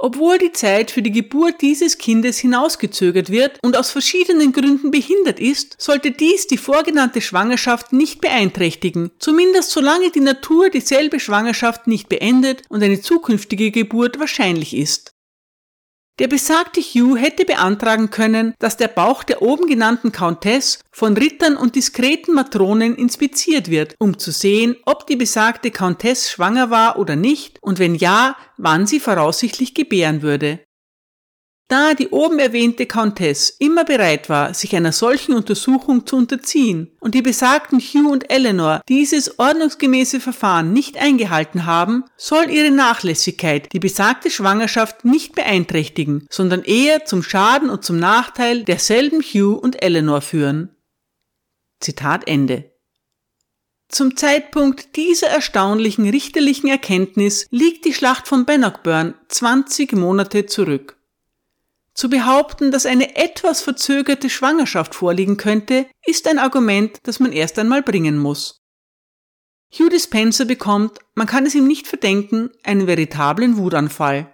Obwohl 0.02 0.38
die 0.38 0.52
Zeit 0.52 0.90
für 0.90 1.02
die 1.02 1.12
Geburt 1.12 1.60
dieses 1.60 1.98
Kindes 1.98 2.38
hinausgezögert 2.38 3.28
wird 3.28 3.58
und 3.62 3.76
aus 3.76 3.90
verschiedenen 3.90 4.50
Gründen 4.50 4.90
behindert 4.90 5.38
ist, 5.38 5.76
sollte 5.78 6.10
dies 6.10 6.46
die 6.46 6.56
vorgenannte 6.56 7.20
Schwangerschaft 7.20 7.92
nicht 7.92 8.22
beeinträchtigen, 8.22 9.10
zumindest 9.18 9.72
solange 9.72 10.10
die 10.10 10.20
Natur 10.20 10.70
dieselbe 10.70 11.20
Schwangerschaft 11.20 11.86
nicht 11.86 12.08
beendet 12.08 12.62
und 12.70 12.82
eine 12.82 13.02
zukünftige 13.02 13.70
Geburt 13.70 14.18
wahrscheinlich 14.18 14.74
ist. 14.74 15.12
Der 16.18 16.28
besagte 16.28 16.80
Hugh 16.80 17.16
hätte 17.16 17.46
beantragen 17.46 18.10
können, 18.10 18.54
dass 18.58 18.76
der 18.76 18.88
Bauch 18.88 19.22
der 19.24 19.40
oben 19.40 19.66
genannten 19.66 20.12
Countess 20.12 20.80
von 20.92 21.16
Rittern 21.16 21.56
und 21.56 21.76
diskreten 21.76 22.34
Matronen 22.34 22.94
inspiziert 22.94 23.70
wird, 23.70 23.94
um 23.98 24.18
zu 24.18 24.30
sehen, 24.30 24.76
ob 24.84 25.06
die 25.06 25.16
besagte 25.16 25.70
Countess 25.70 26.30
schwanger 26.30 26.70
war 26.70 26.98
oder 26.98 27.16
nicht 27.16 27.58
und 27.62 27.78
wenn 27.78 27.94
ja, 27.94 28.36
wann 28.58 28.86
sie 28.86 29.00
voraussichtlich 29.00 29.74
gebären 29.74 30.20
würde. 30.20 30.60
Da 31.70 31.94
die 31.94 32.08
oben 32.08 32.40
erwähnte 32.40 32.84
Countess 32.84 33.54
immer 33.60 33.84
bereit 33.84 34.28
war, 34.28 34.54
sich 34.54 34.74
einer 34.74 34.90
solchen 34.90 35.34
Untersuchung 35.34 36.04
zu 36.04 36.16
unterziehen 36.16 36.90
und 36.98 37.14
die 37.14 37.22
besagten 37.22 37.78
Hugh 37.78 38.10
und 38.10 38.28
Eleanor 38.28 38.82
dieses 38.88 39.38
ordnungsgemäße 39.38 40.18
Verfahren 40.18 40.72
nicht 40.72 40.98
eingehalten 40.98 41.66
haben, 41.66 42.06
soll 42.16 42.50
ihre 42.50 42.72
Nachlässigkeit 42.72 43.72
die 43.72 43.78
besagte 43.78 44.32
Schwangerschaft 44.32 45.04
nicht 45.04 45.36
beeinträchtigen, 45.36 46.26
sondern 46.28 46.64
eher 46.64 47.04
zum 47.04 47.22
Schaden 47.22 47.70
und 47.70 47.84
zum 47.84 48.00
Nachteil 48.00 48.64
derselben 48.64 49.22
Hugh 49.22 49.56
und 49.56 49.80
Eleanor 49.80 50.22
führen. 50.22 50.74
Zitat 51.78 52.26
Ende. 52.26 52.72
Zum 53.88 54.16
Zeitpunkt 54.16 54.96
dieser 54.96 55.28
erstaunlichen 55.28 56.10
richterlichen 56.10 56.68
Erkenntnis 56.68 57.46
liegt 57.50 57.84
die 57.84 57.94
Schlacht 57.94 58.26
von 58.26 58.44
Bannockburn 58.44 59.14
20 59.28 59.92
Monate 59.92 60.46
zurück. 60.46 60.99
Zu 62.00 62.08
behaupten, 62.08 62.70
dass 62.70 62.86
eine 62.86 63.14
etwas 63.16 63.60
verzögerte 63.60 64.30
Schwangerschaft 64.30 64.94
vorliegen 64.94 65.36
könnte, 65.36 65.84
ist 66.06 66.26
ein 66.28 66.38
Argument, 66.38 66.98
das 67.02 67.20
man 67.20 67.30
erst 67.30 67.58
einmal 67.58 67.82
bringen 67.82 68.16
muss. 68.16 68.62
Hugh 69.70 69.90
Dispenser 69.90 70.46
bekommt, 70.46 70.98
man 71.14 71.26
kann 71.26 71.44
es 71.44 71.54
ihm 71.54 71.66
nicht 71.66 71.86
verdenken, 71.86 72.48
einen 72.62 72.86
veritablen 72.86 73.58
Wutanfall. 73.58 74.32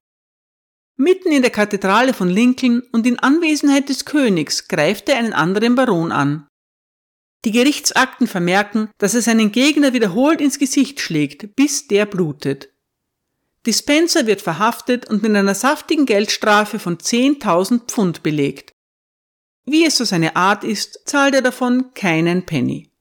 Mitten 0.97 1.33
in 1.33 1.43
der 1.43 1.51
Kathedrale 1.51 2.15
von 2.15 2.29
Lincoln 2.29 2.85
und 2.93 3.05
in 3.05 3.19
Anwesenheit 3.19 3.89
des 3.89 4.05
Königs 4.05 4.69
greift 4.69 5.09
er 5.09 5.17
einen 5.17 5.33
anderen 5.33 5.75
Baron 5.75 6.13
an. 6.13 6.47
Die 7.45 7.51
Gerichtsakten 7.51 8.29
vermerken, 8.29 8.91
dass 8.99 9.17
er 9.17 9.23
seinen 9.23 9.51
Gegner 9.51 9.93
wiederholt 9.93 10.41
ins 10.41 10.61
Gesicht 10.61 11.01
schlägt, 11.01 11.57
bis 11.57 11.89
der 11.89 12.07
blutet. 12.07 12.76
Dispenser 13.67 14.27
wird 14.27 14.41
verhaftet 14.41 15.11
und 15.11 15.23
mit 15.23 15.35
einer 15.35 15.55
saftigen 15.55 16.07
Geldstrafe 16.07 16.79
von 16.79 16.99
10.000 16.99 17.87
Pfund 17.87 18.23
belegt. 18.23 18.73
Wie 19.65 19.85
es 19.85 19.97
so 19.97 20.05
seine 20.05 20.37
Art 20.37 20.63
ist, 20.63 21.01
zahlt 21.07 21.35
er 21.35 21.43
davon 21.43 21.93
keinen 21.93 22.47
Penny. 22.47 22.93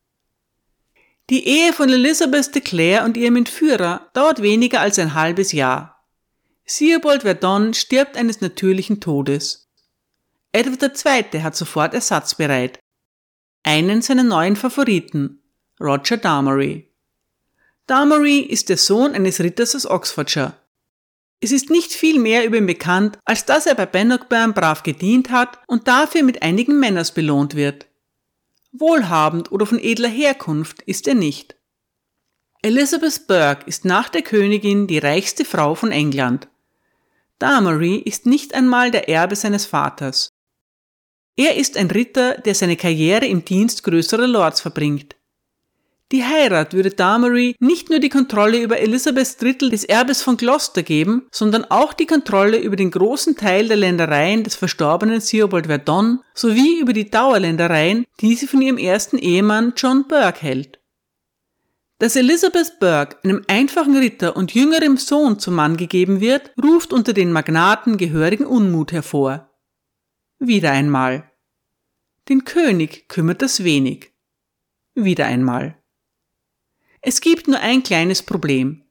Die 1.30 1.48
Ehe 1.48 1.74
von 1.74 1.90
Elizabeth 1.90 2.54
de 2.54 2.62
Clare 2.62 3.06
und 3.06 3.18
ihrem 3.18 3.36
Entführer 3.36 4.10
dauert 4.14 4.42
weniger 4.42 4.82
als 4.82 4.98
ein 5.00 5.14
halbes 5.14 5.52
Jahr. 5.52 6.04
Theobald 6.68 7.22
Verdon 7.22 7.74
stirbt 7.74 8.18
eines 8.18 8.42
natürlichen 8.42 9.00
Todes. 9.00 9.72
Edward 10.52 11.06
II. 11.06 11.42
hat 11.42 11.56
sofort 11.56 11.94
Ersatz 11.94 12.36
bereit. 12.36 12.80
Einen 13.64 14.02
seiner 14.02 14.24
neuen 14.24 14.56
Favoriten, 14.56 15.44
Roger 15.80 16.18
Darmory. 16.18 16.92
Darmory 17.88 18.40
ist 18.40 18.70
der 18.70 18.78
Sohn 18.78 19.14
eines 19.14 19.40
Ritters 19.40 19.76
aus 19.76 19.86
Oxfordshire. 19.86 20.54
Es 21.40 21.52
ist 21.52 21.70
nicht 21.70 21.94
viel 21.94 22.20
mehr 22.20 22.46
über 22.46 22.58
ihn 22.58 22.66
bekannt, 22.66 23.20
als 23.26 23.46
dass 23.46 23.68
er 23.68 23.76
bei 23.76 23.86
Bannockburn 23.86 24.54
brav 24.54 24.82
gedient 24.82 25.30
hat 25.30 25.60
und 25.68 25.88
dafür 25.88 26.24
mit 26.24 26.42
einigen 26.42 26.80
Männers 26.80 27.14
belohnt 27.14 27.56
wird. 27.56 27.86
Wohlhabend 28.72 29.52
oder 29.52 29.68
von 29.68 29.80
edler 29.80 30.10
Herkunft 30.10 30.82
ist 30.84 31.08
er 31.08 31.14
nicht. 31.14 31.56
Elizabeth 32.64 33.28
Burke 33.28 33.68
ist 33.68 33.86
nach 33.86 34.10
der 34.10 34.24
Königin 34.24 34.88
die 34.88 34.98
reichste 34.98 35.46
Frau 35.46 35.76
von 35.76 35.92
England. 35.92 36.48
Darmory 37.38 37.98
ist 37.98 38.26
nicht 38.26 38.56
einmal 38.56 38.90
der 38.90 39.08
Erbe 39.08 39.36
seines 39.36 39.68
Vaters. 39.68 40.30
Er 41.36 41.58
ist 41.58 41.78
ein 41.78 41.92
Ritter, 41.92 42.40
der 42.40 42.56
seine 42.56 42.78
Karriere 42.78 43.28
im 43.28 43.46
Dienst 43.46 43.84
größerer 43.84 44.26
Lords 44.26 44.62
verbringt. 44.62 45.16
Die 46.12 46.24
Heirat 46.24 46.74
würde 46.74 46.92
Damery 46.92 47.56
nicht 47.60 47.90
nur 47.90 47.98
die 47.98 48.10
Kontrolle 48.10 48.62
über 48.62 48.80
Elisabeths 48.80 49.38
Drittel 49.38 49.72
des 49.72 49.84
Erbes 49.84 50.22
von 50.22 50.38
Gloucester 50.38 50.84
geben, 50.84 51.28
sondern 51.32 51.66
auch 51.66 51.94
die 51.94 52.06
Kontrolle 52.06 52.60
über 52.60 52.76
den 52.76 52.92
großen 52.92 53.36
Teil 53.36 53.68
der 53.68 53.78
Ländereien 53.78 54.44
des 54.44 54.56
verstorbenen 54.56 55.20
Theobald 55.20 55.66
Verdon 55.66 56.20
sowie 56.36 56.80
über 56.80 56.94
die 56.94 57.10
Dauerländereien, 57.10 58.06
die 58.22 58.36
sie 58.36 58.46
von 58.46 58.62
ihrem 58.62 58.78
ersten 58.78 59.18
Ehemann 59.18 59.74
John 59.76 60.08
Burke 60.08 60.42
hält. 60.42 60.80
Dass 61.98 62.16
Elizabeth 62.16 62.78
Burke 62.80 63.18
einem 63.24 63.44
einfachen 63.48 63.98
Ritter 63.98 64.36
und 64.36 64.54
jüngerem 64.54 64.98
Sohn 64.98 65.40
zum 65.40 65.56
Mann 65.56 65.76
gegeben 65.76 66.20
wird, 66.20 66.52
ruft 66.62 66.94
unter 66.94 67.14
den 67.14 67.32
Magnaten 67.32 67.98
gehörigen 67.98 68.46
Unmut 68.46 68.92
hervor. 68.92 69.50
Wieder 70.38 70.72
einmal. 70.72 71.32
Den 72.30 72.44
König 72.44 73.08
kümmert 73.08 73.42
das 73.42 73.64
wenig. 73.64 74.12
Wieder 74.94 75.26
einmal. 75.26 75.82
Es 77.08 77.22
gibt 77.22 77.48
nur 77.48 77.60
ein 77.60 77.84
kleines 77.84 78.24
Problem. 78.24 78.82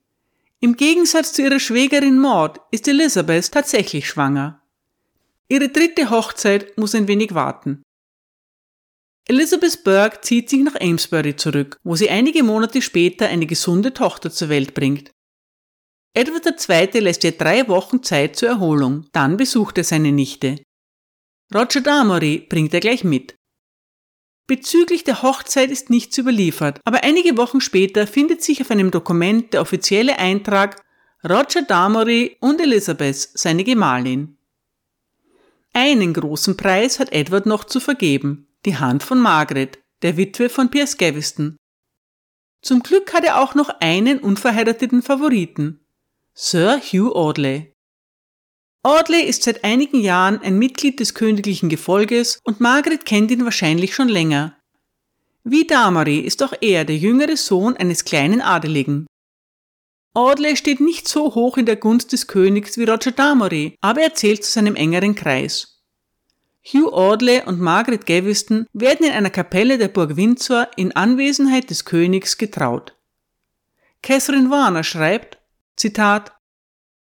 Im 0.61 0.77
Gegensatz 0.77 1.33
zu 1.33 1.43
ihrer 1.43 1.59
Schwägerin 1.59 2.21
Maud 2.21 2.61
ist 2.71 2.87
Elizabeth 2.87 3.51
tatsächlich 3.51 4.07
schwanger. 4.09 4.63
Ihre 5.49 5.69
dritte 5.69 6.11
Hochzeit 6.11 6.79
muss 6.79 6.95
ein 6.95 7.09
wenig 7.09 7.35
warten. 7.35 7.83
Elizabeth 9.27 9.83
Burke 9.83 10.21
zieht 10.21 10.49
sich 10.49 10.63
nach 10.63 10.81
Amesbury 10.81 11.35
zurück, 11.35 11.81
wo 11.83 11.97
sie 11.97 12.09
einige 12.09 12.45
Monate 12.45 12.83
später 12.83 13.27
eine 13.27 13.47
gesunde 13.47 13.93
Tochter 13.93 14.31
zur 14.31 14.49
Welt 14.49 14.75
bringt. 14.75 15.11
Edward 16.13 16.47
II. 16.47 17.01
lässt 17.01 17.25
ihr 17.25 17.33
drei 17.33 17.67
Wochen 17.67 18.05
Zeit 18.05 18.37
zur 18.37 18.51
Erholung, 18.51 19.09
dann 19.11 19.37
besucht 19.37 19.77
er 19.79 19.85
seine 19.85 20.13
Nichte. 20.13 20.63
Roger 21.53 21.81
Damory 21.81 22.47
bringt 22.49 22.73
er 22.75 22.81
gleich 22.81 23.03
mit. 23.03 23.35
Bezüglich 24.47 25.05
der 25.05 25.23
Hochzeit 25.23 25.71
ist 25.71 25.89
nichts 25.89 26.19
überliefert, 26.19 26.81
aber 26.85 27.03
einige 27.03 27.39
Wochen 27.39 27.61
später 27.61 28.07
findet 28.07 28.43
sich 28.43 28.61
auf 28.61 28.71
einem 28.71 28.91
Dokument 28.91 29.55
der 29.55 29.63
offizielle 29.63 30.19
Eintrag 30.19 30.83
Roger 31.27 31.63
Damory 31.63 32.37
und 32.41 32.61
Elizabeth, 32.61 33.31
seine 33.33 33.65
Gemahlin. 33.65 34.37
Einen 35.73 36.13
großen 36.13 36.57
Preis 36.57 37.01
hat 37.01 37.13
Edward 37.13 37.47
noch 37.47 37.65
zu 37.65 37.81
vergeben, 37.81 38.47
die 38.67 38.77
Hand 38.77 39.03
von 39.03 39.19
Margaret, 39.19 39.79
der 40.03 40.19
Witwe 40.19 40.51
von 40.51 40.71
Piers 40.71 40.99
Gaveston. 40.99 41.57
Zum 42.61 42.83
Glück 42.83 43.15
hat 43.15 43.25
er 43.25 43.41
auch 43.41 43.55
noch 43.55 43.71
einen 43.81 44.19
unverheirateten 44.19 45.03
Favoriten, 45.03 45.81
Sir 46.35 46.81
Hugh 46.81 47.15
Audley. 47.15 47.74
Audley 48.87 49.23
ist 49.23 49.45
seit 49.45 49.65
einigen 49.65 49.99
Jahren 49.99 50.43
ein 50.43 50.59
Mitglied 50.59 51.01
des 51.01 51.15
königlichen 51.15 51.71
Gefolges 51.71 52.39
und 52.45 52.61
Margaret 52.61 53.07
kennt 53.07 53.31
ihn 53.31 53.47
wahrscheinlich 53.47 53.95
schon 53.95 54.11
länger. 54.11 54.59
Wie 55.43 55.67
Damari 55.67 56.19
ist 56.19 56.43
auch 56.43 56.53
er 56.61 56.85
der 56.85 56.99
jüngere 56.99 57.39
Sohn 57.39 57.79
eines 57.79 58.05
kleinen 58.05 58.43
Adeligen. 58.43 59.07
Audley 60.13 60.55
steht 60.59 60.81
nicht 60.81 61.09
so 61.09 61.35
hoch 61.35 61.57
in 61.57 61.65
der 61.65 61.77
Gunst 61.77 62.13
des 62.13 62.27
Königs 62.27 62.77
wie 62.77 62.85
Roger 62.85 63.13
Damari, 63.13 63.75
aber 63.81 64.03
er 64.03 64.13
zählt 64.13 64.45
zu 64.45 64.53
seinem 64.53 64.77
engeren 64.77 65.15
Kreis. 65.15 65.83
Hugh 66.63 66.93
Audley 66.93 67.41
und 67.47 67.61
Margaret 67.61 68.05
Gaveston 68.05 68.67
werden 68.75 69.07
in 69.07 69.13
einer 69.13 69.31
Kapelle 69.31 69.79
der 69.79 69.89
Burg 69.89 70.17
Windsor 70.17 70.69
in 70.77 70.93
Anwesenheit 70.93 71.71
des 71.71 71.87
Königs 71.87 72.37
getraut. 72.37 72.95
Catherine 74.03 74.51
Warner 74.51 74.85
schreibt, 74.85 75.39
Zitat, 75.75 76.33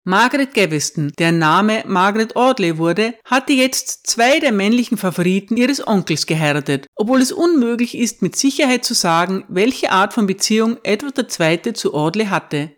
Margaret 0.05 0.53
Gaveston, 0.53 1.13
deren 1.17 1.39
Name 1.39 1.85
Margaret 1.87 2.35
Audley 2.35 2.77
wurde, 2.77 3.13
hatte 3.23 3.53
jetzt 3.53 4.05
zwei 4.05 4.39
der 4.41 4.51
männlichen 4.51 4.97
Favoriten 4.97 5.55
ihres 5.55 5.85
Onkels 5.87 6.25
geheiratet, 6.25 6.87
obwohl 6.95 7.21
es 7.21 7.31
unmöglich 7.31 7.97
ist, 7.97 8.21
mit 8.21 8.35
Sicherheit 8.35 8.83
zu 8.83 8.95
sagen, 8.95 9.45
welche 9.47 9.91
Art 9.91 10.13
von 10.13 10.27
Beziehung 10.27 10.77
Edward 10.83 11.39
II. 11.39 11.73
zu 11.73 11.93
Audley 11.93 12.25
hatte. 12.25 12.71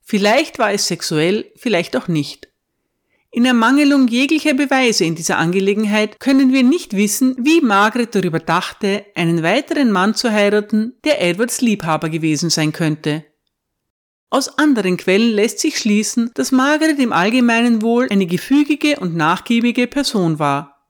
Vielleicht 0.00 0.58
war 0.58 0.72
es 0.72 0.88
sexuell, 0.88 1.52
vielleicht 1.54 1.96
auch 1.96 2.08
nicht. 2.08 2.48
In 3.30 3.44
Ermangelung 3.44 4.08
jeglicher 4.08 4.52
Beweise 4.52 5.04
in 5.04 5.14
dieser 5.14 5.38
Angelegenheit 5.38 6.18
können 6.18 6.52
wir 6.52 6.64
nicht 6.64 6.96
wissen, 6.96 7.36
wie 7.38 7.60
Margaret 7.60 8.14
darüber 8.16 8.40
dachte, 8.40 9.06
einen 9.14 9.44
weiteren 9.44 9.92
Mann 9.92 10.16
zu 10.16 10.32
heiraten, 10.32 10.94
der 11.04 11.22
Edwards 11.22 11.60
Liebhaber 11.60 12.10
gewesen 12.10 12.50
sein 12.50 12.72
könnte. 12.72 13.24
Aus 14.32 14.56
anderen 14.56 14.96
Quellen 14.96 15.34
lässt 15.34 15.58
sich 15.58 15.76
schließen, 15.76 16.30
dass 16.32 16.52
Margaret 16.52 16.98
im 16.98 17.12
Allgemeinen 17.12 17.82
wohl 17.82 18.08
eine 18.10 18.24
gefügige 18.24 18.98
und 18.98 19.14
nachgiebige 19.14 19.86
Person 19.86 20.38
war. 20.38 20.88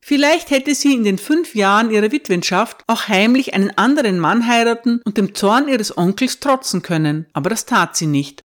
Vielleicht 0.00 0.50
hätte 0.50 0.74
sie 0.74 0.92
in 0.92 1.04
den 1.04 1.16
fünf 1.16 1.54
Jahren 1.54 1.92
ihrer 1.92 2.10
Witwenschaft 2.10 2.82
auch 2.88 3.06
heimlich 3.06 3.54
einen 3.54 3.70
anderen 3.78 4.18
Mann 4.18 4.48
heiraten 4.48 5.00
und 5.04 5.16
dem 5.16 5.32
Zorn 5.36 5.68
ihres 5.68 5.96
Onkels 5.96 6.40
trotzen 6.40 6.82
können, 6.82 7.26
aber 7.32 7.50
das 7.50 7.66
tat 7.66 7.96
sie 7.96 8.08
nicht. 8.08 8.42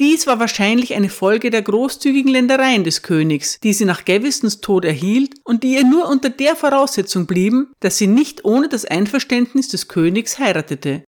Dies 0.00 0.26
war 0.26 0.40
wahrscheinlich 0.40 0.94
eine 0.96 1.08
Folge 1.08 1.50
der 1.50 1.62
großzügigen 1.62 2.32
Ländereien 2.32 2.82
des 2.82 3.02
Königs, 3.02 3.60
die 3.60 3.72
sie 3.72 3.84
nach 3.84 4.04
Gavestons 4.04 4.60
Tod 4.60 4.84
erhielt 4.84 5.34
und 5.44 5.62
die 5.62 5.74
ihr 5.74 5.84
nur 5.84 6.08
unter 6.08 6.28
der 6.28 6.56
Voraussetzung 6.56 7.26
blieben, 7.26 7.72
dass 7.78 7.98
sie 7.98 8.08
nicht 8.08 8.44
ohne 8.44 8.68
das 8.68 8.84
Einverständnis 8.84 9.68
des 9.68 9.86
Königs 9.86 10.40
heiratete. 10.40 11.04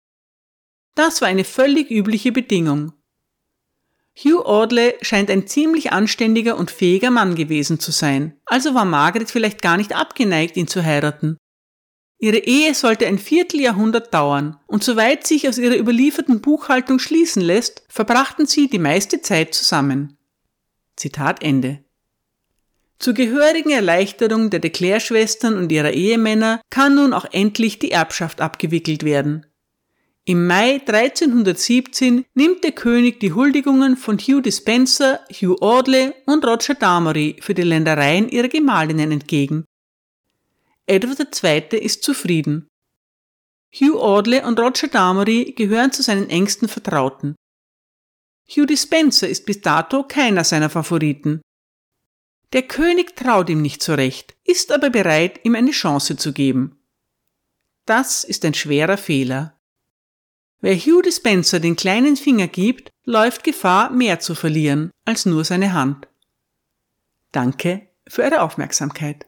Das 0.95 1.21
war 1.21 1.27
eine 1.27 1.43
völlig 1.43 1.91
übliche 1.91 2.31
Bedingung. 2.31 2.93
Hugh 4.17 4.45
Audley 4.45 4.95
scheint 5.01 5.29
ein 5.29 5.45
ziemlich 5.45 5.91
anständiger 5.91 6.57
und 6.57 6.71
fähiger 6.71 7.11
Mann 7.11 7.35
gewesen 7.35 7.81
zu 7.81 7.91
sein, 7.91 8.39
also 8.45 8.73
war 8.73 8.85
Margaret 8.85 9.29
vielleicht 9.29 9.61
gar 9.61 9.75
nicht 9.75 9.93
abgeneigt, 9.93 10.55
ihn 10.55 10.67
zu 10.67 10.83
heiraten. 10.83 11.37
Ihre 12.17 12.37
Ehe 12.37 12.73
sollte 12.73 13.07
ein 13.07 13.19
Vierteljahrhundert 13.19 14.13
dauern, 14.13 14.57
und 14.67 14.85
soweit 14.85 15.27
sich 15.27 15.49
aus 15.49 15.57
ihrer 15.57 15.75
überlieferten 15.75 16.39
Buchhaltung 16.39 16.99
schließen 16.99 17.41
lässt, 17.41 17.83
verbrachten 17.89 18.45
sie 18.45 18.69
die 18.69 18.79
meiste 18.79 19.21
Zeit 19.21 19.53
zusammen. 19.53 20.17
Zitat 20.95 21.43
Ende. 21.43 21.83
Zur 22.99 23.13
gehörigen 23.13 23.71
Erleichterung 23.71 24.49
der 24.49 24.61
de 24.61 24.99
schwestern 25.01 25.57
und 25.57 25.69
ihrer 25.73 25.91
Ehemänner 25.91 26.61
kann 26.69 26.95
nun 26.95 27.13
auch 27.13 27.25
endlich 27.29 27.79
die 27.79 27.91
Erbschaft 27.91 28.39
abgewickelt 28.39 29.03
werden. 29.03 29.45
Im 30.27 30.47
Mai 30.47 30.81
1317 30.85 32.25
nimmt 32.33 32.63
der 32.63 32.71
König 32.71 33.19
die 33.19 33.33
Huldigungen 33.33 33.95
von 33.95 34.17
Hugh 34.17 34.41
Dispenser, 34.41 35.19
Hugh 35.31 35.61
Audley 35.61 36.13
und 36.25 36.43
Roger 36.43 36.73
Damery 36.73 37.37
für 37.41 37.53
die 37.53 37.61
Ländereien 37.61 38.27
ihrer 38.29 38.47
Gemahlinnen 38.47 39.11
entgegen 39.11 39.65
Edward 40.87 41.43
II. 41.43 41.79
ist 41.79 42.03
zufrieden. 42.03 42.67
Hugh 43.73 43.99
Audley 43.99 44.43
und 44.43 44.59
Roger 44.59 44.87
Damery 44.87 45.53
gehören 45.55 45.91
zu 45.91 46.03
seinen 46.03 46.29
engsten 46.29 46.67
Vertrauten. 46.67 47.35
Hugh 48.47 48.65
Dispenser 48.65 49.27
ist 49.27 49.45
bis 49.45 49.61
dato 49.61 50.03
keiner 50.03 50.43
seiner 50.43 50.69
Favoriten. 50.69 51.41
Der 52.53 52.61
König 52.61 53.15
traut 53.15 53.49
ihm 53.49 53.61
nicht 53.61 53.81
so 53.81 53.95
recht, 53.95 54.35
ist 54.43 54.71
aber 54.71 54.91
bereit, 54.91 55.39
ihm 55.43 55.55
eine 55.55 55.71
Chance 55.71 56.17
zu 56.17 56.31
geben. 56.31 56.79
Das 57.85 58.23
ist 58.23 58.45
ein 58.45 58.53
schwerer 58.53 58.97
Fehler. 58.97 59.54
Wer 60.61 60.75
Hugh 60.75 61.01
Dispenser 61.01 61.59
den 61.59 61.75
kleinen 61.75 62.15
Finger 62.15 62.47
gibt, 62.47 62.91
läuft 63.03 63.43
Gefahr, 63.43 63.91
mehr 63.91 64.19
zu 64.19 64.35
verlieren 64.35 64.91
als 65.05 65.25
nur 65.25 65.43
seine 65.43 65.73
Hand. 65.73 66.07
Danke 67.31 67.87
für 68.07 68.23
eure 68.23 68.41
Aufmerksamkeit. 68.41 69.27